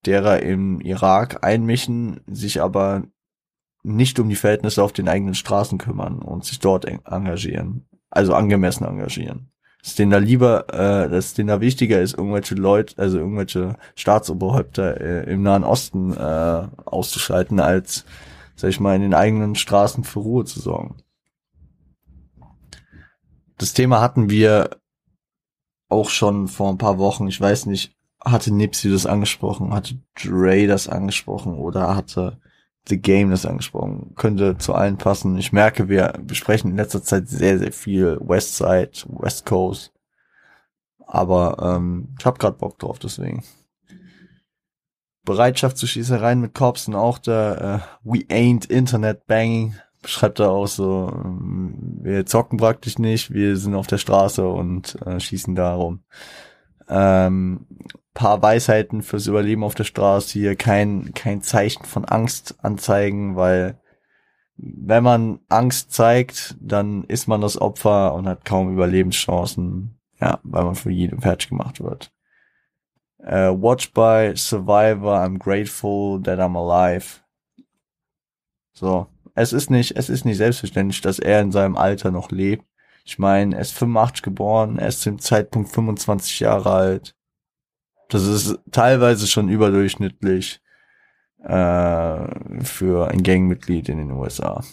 [0.05, 3.03] derer im Irak einmischen, sich aber
[3.83, 7.87] nicht um die Verhältnisse auf den eigenen Straßen kümmern und sich dort engagieren.
[8.09, 9.51] Also angemessen engagieren.
[9.83, 14.99] Dass denen da lieber, äh, dass denen da wichtiger ist, irgendwelche Leute, also irgendwelche Staatsoberhäupter
[14.99, 18.05] äh, im Nahen Osten äh, auszuschalten, als,
[18.55, 20.97] sag ich mal, in den eigenen Straßen für Ruhe zu sorgen.
[23.57, 24.69] Das Thema hatten wir
[25.89, 27.27] auch schon vor ein paar Wochen.
[27.27, 32.39] Ich weiß nicht, hatte Nipsey das angesprochen, hatte Dre das angesprochen oder hatte
[32.87, 34.13] The Game das angesprochen.
[34.15, 35.37] Könnte zu allen passen.
[35.37, 39.93] Ich merke, wir besprechen in letzter Zeit sehr, sehr viel Westside, West Coast.
[41.05, 43.43] Aber ähm, ich hab grad Bock drauf, deswegen.
[45.23, 49.75] Bereitschaft zu Schießereien mit und auch der äh, We Ain't Internet Banging
[50.05, 54.95] schreibt er auch so, ähm, wir zocken praktisch nicht, wir sind auf der Straße und
[55.05, 56.03] äh, schießen da rum.
[56.87, 57.67] Ähm,
[58.17, 63.79] paar Weisheiten fürs Überleben auf der Straße hier, kein, kein Zeichen von Angst anzeigen, weil
[64.55, 70.63] wenn man Angst zeigt, dann ist man das Opfer und hat kaum Überlebenschancen, ja, weil
[70.63, 72.11] man für jedem fertig gemacht wird.
[73.19, 77.19] Uh, watch by Survivor, I'm grateful that I'm alive.
[78.73, 79.05] So,
[79.35, 82.65] es ist nicht, es ist nicht selbstverständlich, dass er in seinem Alter noch lebt.
[83.05, 87.16] Ich meine, er ist 85 geboren, er ist zum Zeitpunkt 25 Jahre alt.
[88.09, 90.61] Das ist teilweise schon überdurchschnittlich
[91.43, 94.63] äh, für ein Gangmitglied in den USA.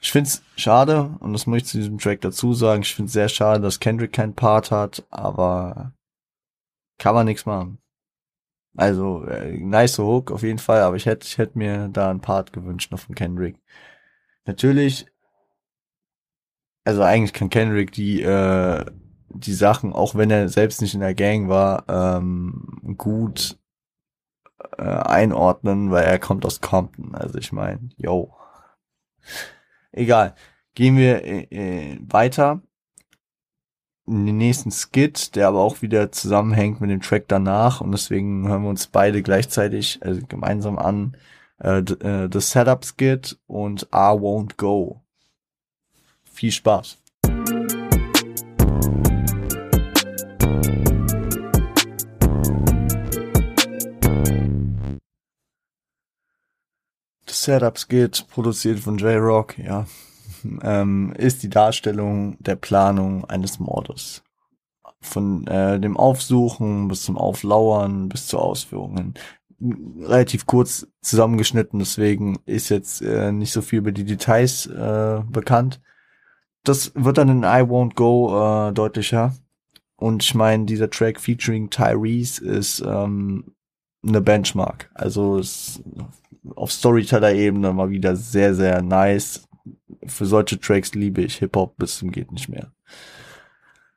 [0.00, 3.28] Ich find's schade, und das muss ich zu diesem Track dazu sagen, ich find's sehr
[3.28, 5.92] schade, dass Kendrick keinen Part hat, aber
[6.98, 7.78] kann man nichts machen.
[8.76, 12.20] Also, äh, nice Hook auf jeden Fall, aber ich hätte ich hätte mir da einen
[12.20, 13.56] Part gewünscht noch von Kendrick.
[14.44, 15.06] Natürlich,
[16.84, 18.84] also eigentlich kann Kendrick die, äh,
[19.28, 23.58] die Sachen, auch wenn er selbst nicht in der Gang war, ähm, gut
[24.78, 27.14] äh, einordnen, weil er kommt aus Compton.
[27.14, 28.34] Also ich meine, yo.
[29.92, 30.34] Egal.
[30.74, 32.62] Gehen wir äh, äh weiter
[34.06, 38.46] in den nächsten Skit, der aber auch wieder zusammenhängt mit dem Track danach und deswegen
[38.46, 41.16] hören wir uns beide gleichzeitig, also gemeinsam an,
[41.58, 45.02] äh, äh, The Setup Skit und I Won't Go.
[46.24, 46.98] Viel Spaß.
[57.26, 59.86] The Setup Skit, produziert von J-Rock, ja,
[60.62, 64.22] ähm, ist die Darstellung der Planung eines Mordes.
[65.00, 69.14] Von äh, dem Aufsuchen bis zum Auflauern bis zur Ausführungen.
[69.60, 75.80] Relativ kurz zusammengeschnitten, deswegen ist jetzt äh, nicht so viel über die Details äh, bekannt.
[76.64, 79.34] Das wird dann in I Won't Go äh, deutlicher.
[79.96, 83.54] Und ich meine, dieser Track featuring Tyrese ist ähm,
[84.06, 84.90] eine Benchmark.
[84.94, 85.82] Also ist
[86.54, 89.46] auf Storyteller-Ebene mal wieder sehr, sehr nice
[90.06, 92.72] für solche Tracks liebe ich Hip-Hop bis zum geht nicht mehr.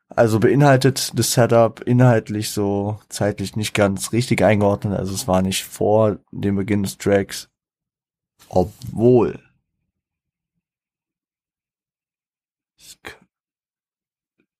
[0.08, 4.98] Also beinhaltet das Setup inhaltlich so zeitlich nicht ganz richtig eingeordnet.
[4.98, 7.48] Also es war nicht vor dem Beginn des Tracks.
[8.48, 9.38] Obwohl.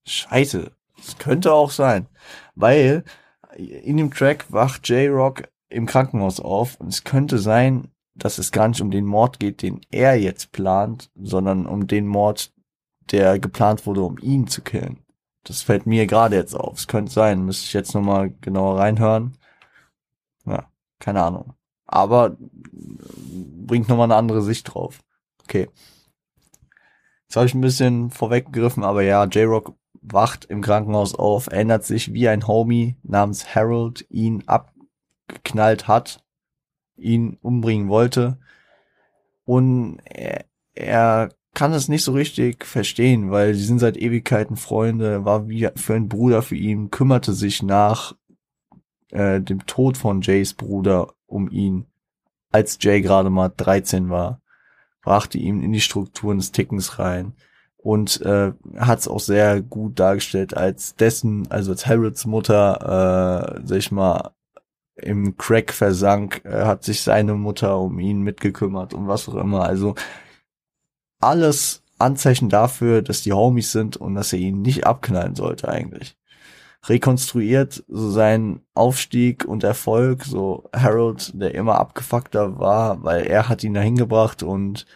[0.07, 0.72] Scheiße.
[1.03, 2.07] Es könnte auch sein.
[2.55, 3.05] Weil
[3.57, 8.68] in dem Track wacht J-Rock im Krankenhaus auf und es könnte sein, dass es gar
[8.68, 12.53] nicht um den Mord geht, den er jetzt plant, sondern um den Mord,
[13.11, 14.98] der geplant wurde, um ihn zu killen.
[15.44, 16.78] Das fällt mir gerade jetzt auf.
[16.78, 19.38] Es könnte sein, müsste ich jetzt nochmal genauer reinhören.
[20.44, 21.55] Ja, keine Ahnung.
[21.86, 25.01] Aber bringt nochmal eine andere Sicht drauf.
[25.42, 25.68] Okay.
[27.22, 32.12] Jetzt habe ich ein bisschen vorweggegriffen, aber ja, J-Rock wacht im Krankenhaus auf, erinnert sich,
[32.12, 36.22] wie ein Homie namens Harold ihn abgeknallt hat
[37.01, 38.38] ihn umbringen wollte.
[39.45, 45.24] Und er, er kann es nicht so richtig verstehen, weil sie sind seit Ewigkeiten Freunde,
[45.24, 48.14] war wie für ein Bruder für ihn, kümmerte sich nach
[49.11, 51.86] äh, dem Tod von Jays Bruder um ihn,
[52.53, 54.41] als Jay gerade mal 13 war,
[55.03, 57.34] brachte ihn in die Strukturen des Tickens rein
[57.82, 63.66] und äh, hat es auch sehr gut dargestellt, als dessen, also als Harrods Mutter, äh,
[63.66, 64.32] sag ich mal,
[64.96, 69.64] im Crack versank, äh, hat sich seine Mutter um ihn mitgekümmert und was auch immer.
[69.64, 69.94] Also
[71.20, 76.16] alles Anzeichen dafür, dass die Homies sind und dass er ihn nicht abknallen sollte eigentlich.
[76.86, 83.64] Rekonstruiert so seinen Aufstieg und Erfolg, so Harold, der immer abgefuckter war, weil er hat
[83.64, 84.86] ihn dahin gebracht und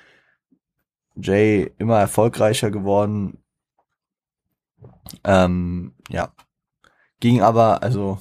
[1.17, 3.39] Jay immer erfolgreicher geworden.
[5.25, 6.33] Ähm, ja.
[7.21, 8.19] Ging aber, also,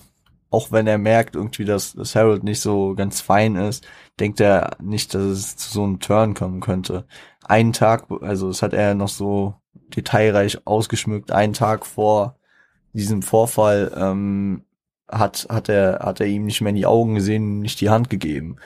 [0.49, 3.85] auch wenn er merkt irgendwie, dass, dass Harold nicht so ganz fein ist,
[4.19, 7.05] denkt er nicht, dass es zu so einem Turn kommen könnte.
[7.43, 9.55] Einen Tag, also das hat er noch so
[9.95, 12.37] detailreich ausgeschmückt, einen Tag vor
[12.93, 14.63] diesem Vorfall ähm,
[15.09, 18.09] hat, hat, er, hat er ihm nicht mehr in die Augen gesehen, nicht die Hand
[18.09, 18.57] gegeben.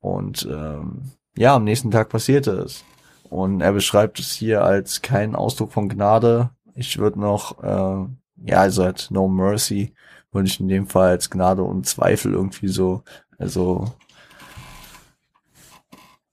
[0.00, 2.84] Und ähm, ja, am nächsten Tag passierte es.
[3.30, 6.50] Und er beschreibt es hier als keinen Ausdruck von Gnade.
[6.74, 8.06] Ich würde noch, äh,
[8.46, 9.94] ja, also halt No Mercy,
[10.32, 13.02] würde ich in dem Fall als Gnade und Zweifel irgendwie so,
[13.38, 13.92] also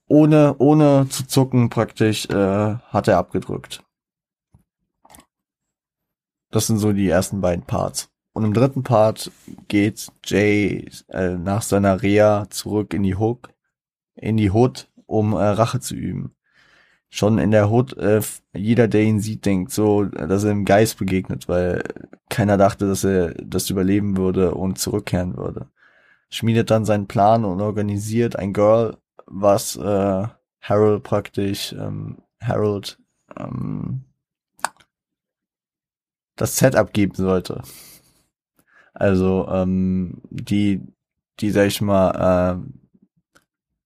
[0.07, 3.83] ohne, ohne zu zucken praktisch, äh, hat er abgedrückt.
[6.51, 8.09] Das sind so die ersten beiden Parts.
[8.33, 9.31] Und im dritten Part
[9.67, 13.53] geht Jay äh, nach seiner Reha zurück in die Hook,
[14.15, 16.35] in die Hood, um äh, Rache zu üben.
[17.13, 18.21] Schon in der Hood, äh,
[18.53, 21.83] jeder, der ihn sieht, denkt so, dass er im Geist begegnet, weil
[22.29, 25.67] keiner dachte, dass er das überleben würde und zurückkehren würde.
[26.29, 28.95] Schmiedet dann seinen Plan und organisiert ein Girl,
[29.25, 30.27] was äh,
[30.61, 32.97] Harold praktisch, ähm, Harold
[33.37, 34.05] ähm,
[36.37, 37.61] das Setup geben sollte.
[38.93, 40.81] Also ähm, die,
[41.41, 42.71] die sag ich mal, äh,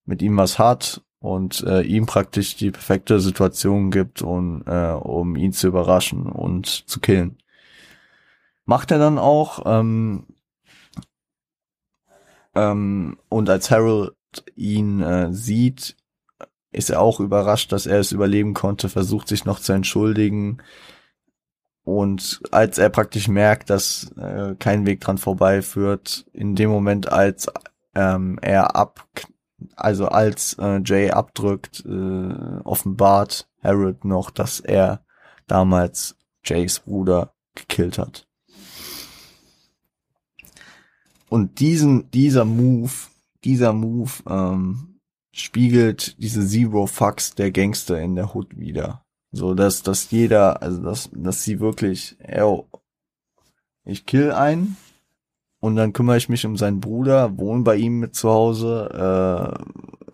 [0.05, 5.35] mit ihm was hat und äh, ihm praktisch die perfekte Situation gibt, und, äh, um
[5.35, 7.37] ihn zu überraschen und zu killen.
[8.65, 9.63] Macht er dann auch.
[9.65, 10.27] Ähm,
[12.53, 14.13] ähm, und als Harold
[14.55, 15.95] ihn äh, sieht,
[16.71, 20.59] ist er auch überrascht, dass er es überleben konnte, versucht sich noch zu entschuldigen.
[21.83, 27.11] Und als er praktisch merkt, dass äh, kein Weg dran vorbei führt, in dem Moment,
[27.11, 27.47] als
[27.95, 29.07] ähm, er ab,
[29.75, 35.05] also als äh, Jay abdrückt, äh, offenbart Harold noch, dass er
[35.47, 38.27] damals Jays Bruder gekillt hat.
[41.29, 42.91] Und diesen, dieser Move,
[43.43, 44.99] dieser Move ähm,
[45.31, 49.03] spiegelt diese Zero Fucks der Gangster in der Hood wieder.
[49.31, 52.63] So, dass, dass jeder, also dass, dass sie wirklich, ey,
[53.83, 54.77] ich kill einen
[55.65, 59.57] und dann kümmere ich mich um seinen Bruder, wohne bei ihm mit zu Hause,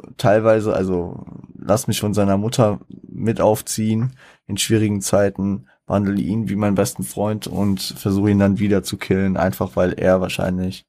[0.08, 1.26] äh, teilweise, also
[1.60, 2.80] lass mich von seiner Mutter
[3.10, 4.14] mit aufziehen
[4.48, 8.96] in schwierigen Zeiten, behandle ihn wie meinen besten Freund und versuche ihn dann wieder zu
[8.96, 10.86] killen, einfach weil er wahrscheinlich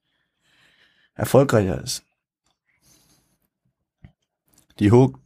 [1.14, 2.04] erfolgreicher ist.
[4.78, 5.18] Die Hook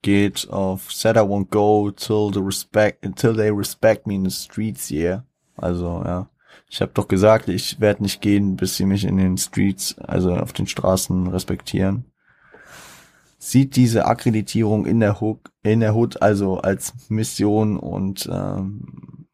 [0.00, 4.30] geht auf Said I won't go till the respect until they respect me in the
[4.30, 5.26] streets, yeah.
[5.56, 6.30] Also, ja.
[6.68, 10.34] Ich habe doch gesagt, ich werde nicht gehen, bis sie mich in den Streets, also
[10.34, 12.04] auf den Straßen respektieren.
[13.38, 19.26] Sieht diese Akkreditierung in der Hook, in der Hood also als Mission und ähm,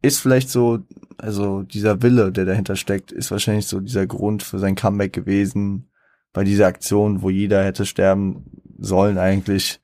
[0.00, 0.78] ist vielleicht so,
[1.16, 5.90] also dieser Wille, der dahinter steckt, ist wahrscheinlich so dieser Grund für sein Comeback gewesen
[6.32, 8.44] bei dieser Aktion, wo jeder hätte sterben
[8.78, 9.80] sollen eigentlich,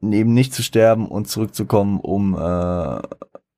[0.00, 3.02] eben nicht zu sterben und zurückzukommen, um äh,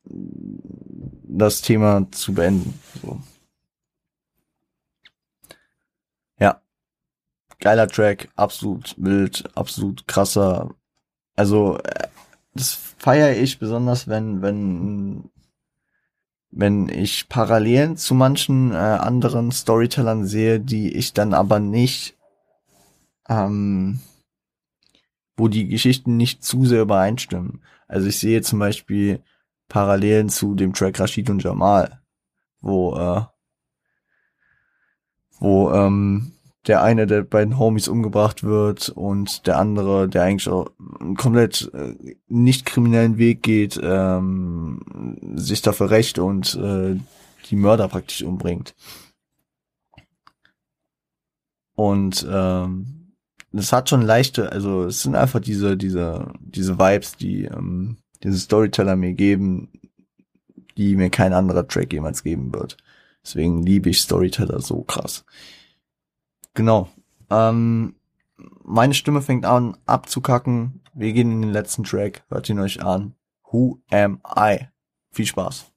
[0.04, 2.78] das Thema zu beenden.
[3.02, 3.18] So.
[6.38, 6.60] Ja.
[7.60, 10.74] Geiler Track, absolut wild, absolut krasser.
[11.36, 12.08] Also, äh,
[12.54, 15.30] das feiere ich besonders, wenn, wenn,
[16.50, 22.16] wenn ich Parallelen zu manchen äh, anderen Storytellern sehe, die ich dann aber nicht
[23.28, 24.00] ähm,
[25.36, 27.62] wo die Geschichten nicht zu sehr übereinstimmen.
[27.88, 29.22] Also ich sehe zum Beispiel
[29.68, 32.00] Parallelen zu dem Track Rashid und Jamal,
[32.60, 33.22] wo, äh,
[35.38, 36.32] wo ähm,
[36.66, 41.70] der eine der beiden Homies umgebracht wird und der andere, der eigentlich auch einen komplett
[41.74, 41.94] äh,
[42.28, 46.98] nicht kriminellen Weg geht, ähm, sich dafür recht und äh,
[47.50, 48.74] die Mörder praktisch umbringt.
[51.74, 53.16] Und ähm,
[53.52, 58.38] das hat schon leichte, also es sind einfach diese, diese, diese Vibes, die ähm, diese
[58.38, 59.68] Storyteller mir geben,
[60.76, 62.76] die mir kein anderer Track jemals geben wird.
[63.22, 65.24] Deswegen liebe ich Storyteller so krass.
[66.54, 66.88] Genau.
[67.30, 67.94] Ähm,
[68.64, 70.80] meine Stimme fängt an abzukacken.
[70.94, 72.24] Wir gehen in den letzten Track.
[72.28, 73.14] Hört ihn euch an.
[73.50, 74.68] Who am I?
[75.10, 75.73] Viel Spaß.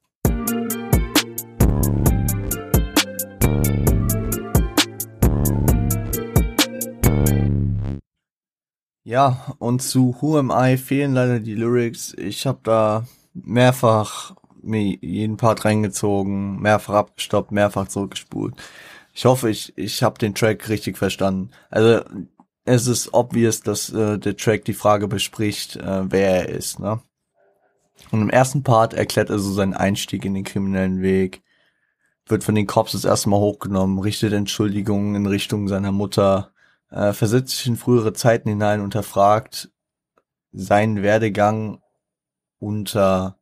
[9.07, 12.13] Ja, und zu Who Am I fehlen leider die Lyrics.
[12.17, 18.55] Ich habe da mehrfach mir jeden Part reingezogen, mehrfach abgestoppt, mehrfach zurückgespult.
[19.13, 21.51] Ich hoffe, ich, ich habe den Track richtig verstanden.
[21.69, 22.01] Also
[22.65, 26.81] es ist obvious, dass äh, der Track die Frage bespricht, äh, wer er ist.
[26.81, 26.99] Ne?
[28.11, 31.43] Und im ersten Part erklärt er so seinen Einstieg in den kriminellen Weg,
[32.25, 36.51] wird von den Cops das erste Mal hochgenommen, richtet Entschuldigungen in Richtung seiner Mutter,
[36.89, 39.71] äh, versetzt sich in frühere Zeiten hinein und erfragt
[40.51, 41.81] seinen Werdegang
[42.59, 43.39] unter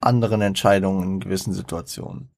[0.00, 2.30] anderen Entscheidungen in gewissen Situationen.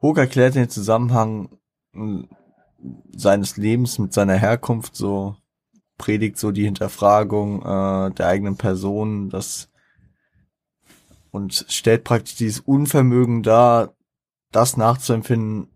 [0.00, 1.58] Hook erklärt den Zusammenhang
[1.92, 2.28] hm,
[3.14, 5.36] seines Lebens mit seiner Herkunft so,
[5.96, 9.70] predigt so die Hinterfragung äh, der eigenen Person, das
[11.30, 13.96] und stellt praktisch dieses Unvermögen dar,
[14.52, 15.68] das nachzuempfinden,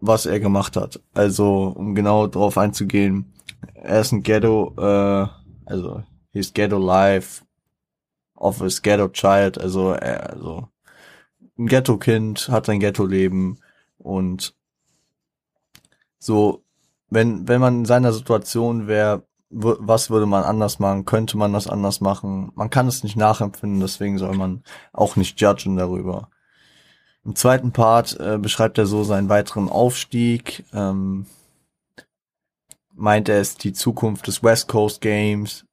[0.00, 1.00] was er gemacht hat.
[1.14, 3.32] Also, um genau darauf einzugehen,
[3.74, 5.26] er ist ein Ghetto, äh,
[5.64, 7.44] also, he's Ghetto Life
[8.34, 10.68] of a Ghetto Child, also, er, also,
[11.58, 13.58] ein Ghetto-Kind, hat ein Ghetto-Leben
[13.98, 14.54] und
[16.18, 16.64] so,
[17.08, 21.04] wenn, wenn man in seiner Situation wäre, was würde man anders machen?
[21.04, 22.50] Könnte man das anders machen?
[22.56, 26.30] Man kann es nicht nachempfinden, deswegen soll man auch nicht judgen darüber.
[27.26, 30.64] Im zweiten Part äh, beschreibt er so seinen weiteren Aufstieg.
[30.72, 31.26] Ähm,
[32.94, 35.66] meint er ist die Zukunft des West Coast Games.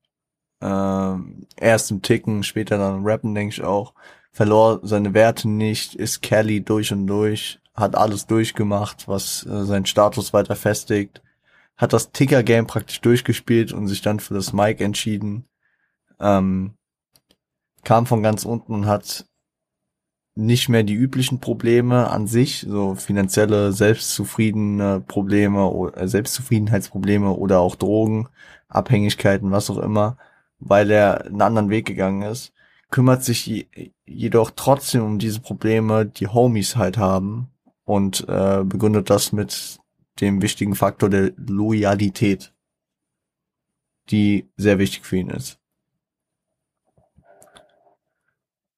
[0.61, 3.93] Ähm, erst im Ticken, später dann im Rappen, denke ich auch.
[4.31, 9.85] Verlor seine Werte nicht, ist Kelly durch und durch, hat alles durchgemacht, was äh, seinen
[9.85, 11.21] Status weiter festigt.
[11.77, 15.45] Hat das Ticker-Game praktisch durchgespielt und sich dann für das Mike entschieden.
[16.19, 16.73] Ähm,
[17.83, 19.27] kam von ganz unten und hat
[20.35, 27.59] nicht mehr die üblichen Probleme an sich, so finanzielle, selbstzufriedene Probleme, oder äh, Selbstzufriedenheitsprobleme oder
[27.59, 28.27] auch Drogen,
[28.67, 30.17] Abhängigkeiten, was auch immer,
[30.59, 32.53] weil er einen anderen Weg gegangen ist,
[32.89, 33.67] kümmert sich
[34.05, 37.49] jedoch trotzdem um diese Probleme, die Homies halt haben
[37.85, 39.79] und äh, begründet das mit
[40.21, 42.53] dem wichtigen Faktor der Loyalität,
[44.09, 45.59] die sehr wichtig für ihn ist.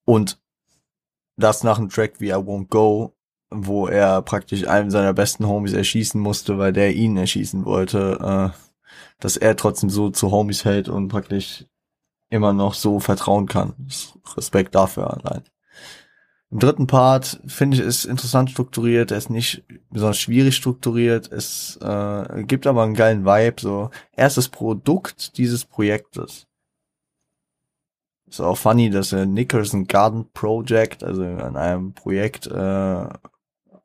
[0.06, 0.40] Und
[1.38, 3.16] das nach einem Track wie I Won't Go,
[3.50, 8.90] wo er praktisch einen seiner besten Homies erschießen musste, weil der ihn erschießen wollte, äh,
[9.20, 11.66] dass er trotzdem so zu Homies hält und praktisch
[12.30, 13.74] immer noch so vertrauen kann.
[14.36, 15.44] Respekt dafür allein.
[16.52, 21.78] Im dritten Part finde ich es interessant strukturiert, er ist nicht besonders schwierig strukturiert, es
[21.82, 26.48] äh, gibt aber einen geilen Vibe, so erstes Produkt dieses Projektes.
[28.36, 33.08] Ist auch funny, dass er Nicholson Garden Project, also an einem Projekt äh,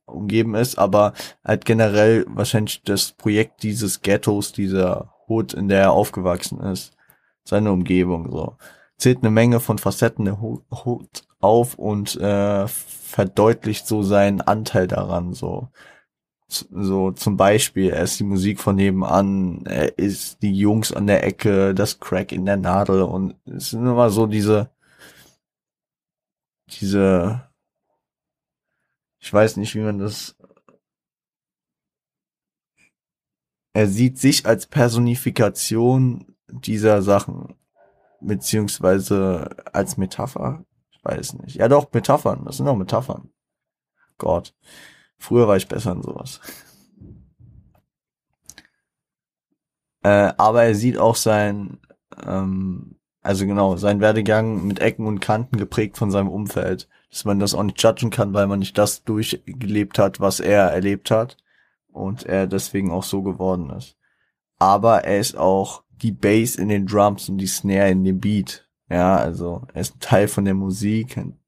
[0.07, 1.12] umgeben ist, aber
[1.44, 6.96] halt generell wahrscheinlich das Projekt dieses Ghettos, dieser Hood, in der er aufgewachsen ist,
[7.44, 8.57] seine Umgebung so.
[8.96, 15.32] Zählt eine Menge von Facetten der Hood auf und äh, verdeutlicht so seinen Anteil daran,
[15.32, 15.68] so
[16.53, 21.24] so zum Beispiel, er ist die Musik von nebenan, er ist die Jungs an der
[21.24, 24.70] Ecke, das Crack in der Nadel und es sind immer so diese,
[26.68, 27.48] diese,
[29.20, 30.36] ich weiß nicht, wie man das,
[33.72, 37.55] er sieht sich als Personifikation dieser Sachen,
[38.20, 41.57] beziehungsweise als Metapher, ich weiß nicht.
[41.57, 43.30] Ja doch, Metaphern, das sind auch Metaphern.
[44.18, 44.55] Gott.
[45.20, 46.40] Früher war ich besser in sowas.
[50.02, 51.78] Äh, aber er sieht auch sein,
[52.26, 56.88] ähm, also genau, sein Werdegang mit Ecken und Kanten geprägt von seinem Umfeld.
[57.10, 60.70] Dass man das auch nicht judgen kann, weil man nicht das durchgelebt hat, was er
[60.70, 61.36] erlebt hat.
[61.92, 63.98] Und er deswegen auch so geworden ist.
[64.58, 68.66] Aber er ist auch die Bass in den Drums und die Snare in dem Beat.
[68.88, 71.39] Ja, also er ist ein Teil von der Musik, ein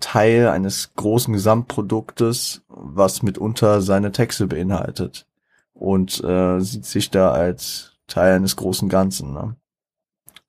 [0.00, 5.26] Teil eines großen Gesamtproduktes, was mitunter seine Texte beinhaltet
[5.72, 9.32] und äh, sieht sich da als Teil eines großen Ganzen.
[9.32, 9.56] Ne?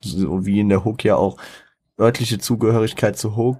[0.02, 1.38] So wie in der Hook ja auch
[2.00, 3.58] örtliche Zugehörigkeit zu Hook.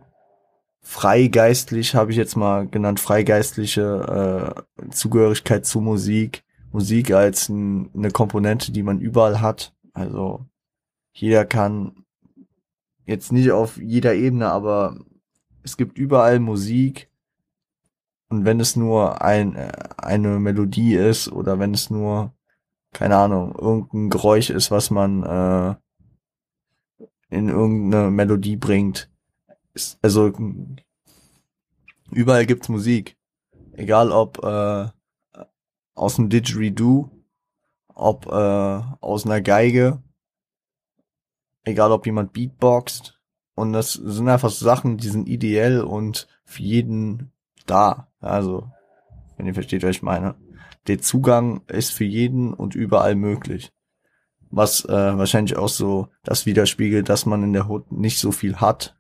[0.82, 6.43] Freigeistlich habe ich jetzt mal genannt, freigeistliche äh, Zugehörigkeit zu Musik.
[6.71, 9.73] Musik als ein, eine Komponente, die man überall hat.
[9.93, 10.45] Also
[11.11, 12.05] jeder kann
[13.05, 14.97] jetzt nicht auf jeder Ebene, aber
[15.68, 17.09] es gibt überall Musik
[18.30, 22.34] und wenn es nur ein, äh, eine Melodie ist oder wenn es nur,
[22.93, 25.76] keine Ahnung, irgendein Geräusch ist, was man äh,
[27.30, 29.11] in irgendeine Melodie bringt,
[29.74, 30.32] ist, also
[32.11, 33.18] überall gibt's Musik.
[33.74, 34.88] Egal ob äh,
[35.95, 37.11] aus dem Didgeridoo
[37.97, 40.01] ob äh, aus einer Geige,
[41.63, 43.16] egal ob jemand Beatboxt.
[43.57, 47.31] Und das sind einfach Sachen, die sind ideell und für jeden
[47.65, 48.07] da.
[48.19, 48.69] Also,
[49.35, 50.35] wenn ihr versteht, was ich meine.
[50.85, 53.73] Der Zugang ist für jeden und überall möglich.
[54.51, 58.57] Was äh, wahrscheinlich auch so das widerspiegelt, dass man in der Hut nicht so viel
[58.57, 58.95] hat,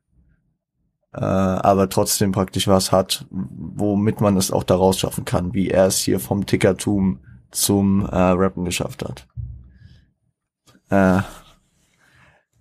[1.13, 5.85] äh, aber trotzdem praktisch was hat, womit man es auch daraus schaffen kann, wie er
[5.85, 7.19] es hier vom Tickertum
[7.51, 9.27] zum äh, Rappen geschafft hat.
[10.89, 11.21] Äh,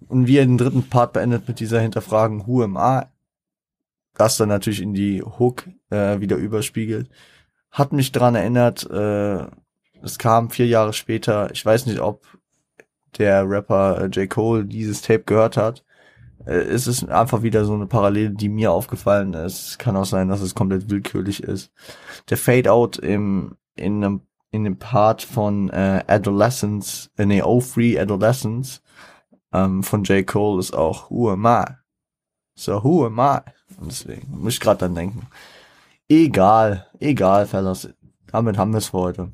[0.09, 3.07] und wie er den dritten Part beendet mit dieser Hinterfragen Who am I,
[4.15, 7.11] das dann natürlich in die Hook äh, wieder überspiegelt,
[7.71, 9.47] hat mich dran erinnert, äh,
[10.03, 12.27] es kam vier Jahre später, ich weiß nicht, ob
[13.19, 14.29] der Rapper äh, J.
[14.31, 15.85] Cole dieses Tape gehört hat,
[16.47, 19.79] äh, es ist einfach wieder so eine Parallele, die mir aufgefallen ist.
[19.79, 21.73] Kann auch sein, dass es komplett willkürlich ist.
[22.31, 24.21] Der Fade-Out im, in einem,
[24.51, 28.83] in dem Part von äh, Adolescence, äh, nee, Oh Free Adolescence
[29.53, 30.27] ähm, von J.
[30.27, 31.65] Cole ist auch Who am I?
[32.55, 33.41] So, who am I?
[33.79, 35.27] Und deswegen muss ich gerade dann denken.
[36.09, 37.89] Egal, egal, Fellas.
[38.27, 39.33] Damit haben wir es für heute.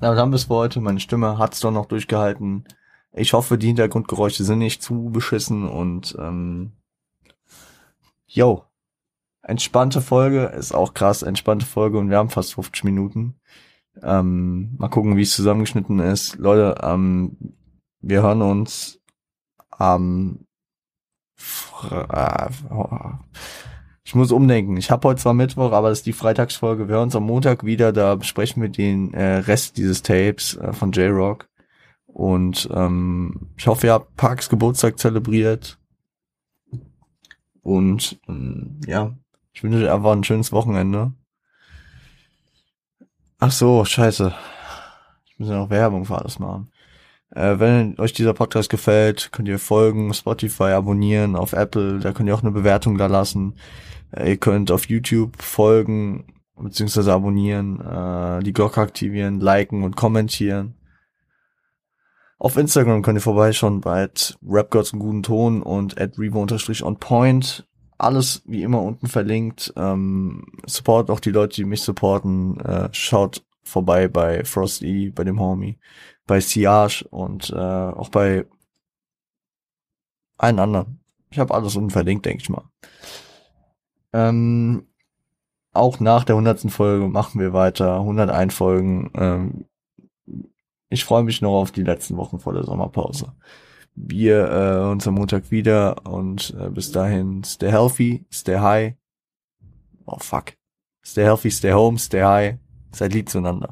[0.00, 0.80] Damit haben wir es für heute.
[0.80, 2.64] Meine Stimme hat's doch noch durchgehalten.
[3.12, 6.72] Ich hoffe, die Hintergrundgeräusche sind nicht zu beschissen und ähm,
[8.26, 8.64] yo,
[9.42, 13.36] entspannte Folge, ist auch krass, entspannte Folge und wir haben fast 50 Minuten.
[14.02, 16.36] Ähm, mal gucken, wie es zusammengeschnitten ist.
[16.36, 17.36] Leute, ähm,
[18.08, 19.00] wir hören uns
[19.70, 20.46] am
[21.90, 23.20] ähm,
[24.04, 24.76] ich muss umdenken.
[24.76, 26.86] Ich habe heute zwar Mittwoch, aber das ist die Freitagsfolge.
[26.86, 27.92] Wir hören uns am Montag wieder.
[27.92, 31.48] Da besprechen wir den äh, Rest dieses Tapes äh, von J-Rock.
[32.06, 35.78] Und ähm, ich hoffe, ihr habt Parks Geburtstag zelebriert.
[37.62, 39.12] Und ähm, ja,
[39.52, 41.12] ich wünsche euch einfach ein schönes Wochenende.
[43.40, 44.32] Ach so, scheiße.
[45.26, 46.70] Ich muss ja noch Werbung für alles machen.
[47.36, 52.30] Äh, wenn euch dieser Podcast gefällt, könnt ihr folgen, Spotify abonnieren, auf Apple, da könnt
[52.30, 53.56] ihr auch eine Bewertung da lassen.
[54.10, 56.24] Äh, ihr könnt auf YouTube folgen,
[56.56, 60.76] beziehungsweise abonnieren, äh, die Glocke aktivieren, liken und kommentieren.
[62.38, 64.08] Auf Instagram könnt ihr vorbeischauen bei
[64.42, 67.66] rapgods einen guten Ton und at revo-on point.
[67.98, 69.74] Alles wie immer unten verlinkt.
[69.76, 72.60] Ähm, support auch die Leute, die mich supporten.
[72.60, 75.78] Äh, schaut vorbei bei Frosty, bei dem Homie,
[76.26, 78.46] bei Siage und äh, auch bei
[80.38, 81.00] allen anderen.
[81.30, 82.64] Ich habe alles unten verlinkt, denke ich mal.
[84.12, 84.86] Ähm,
[85.72, 88.00] auch nach der hundertsten Folge machen wir weiter.
[88.00, 89.10] 101 Folgen.
[89.14, 89.64] Ähm,
[90.88, 93.32] ich freue mich noch auf die letzten Wochen vor der Sommerpause.
[93.94, 98.94] Wir äh, uns am Montag wieder und äh, bis dahin stay healthy, stay high.
[100.04, 100.52] Oh fuck.
[101.04, 102.58] Stay healthy, stay home, stay high.
[102.92, 103.64] Seid lieb zueinander.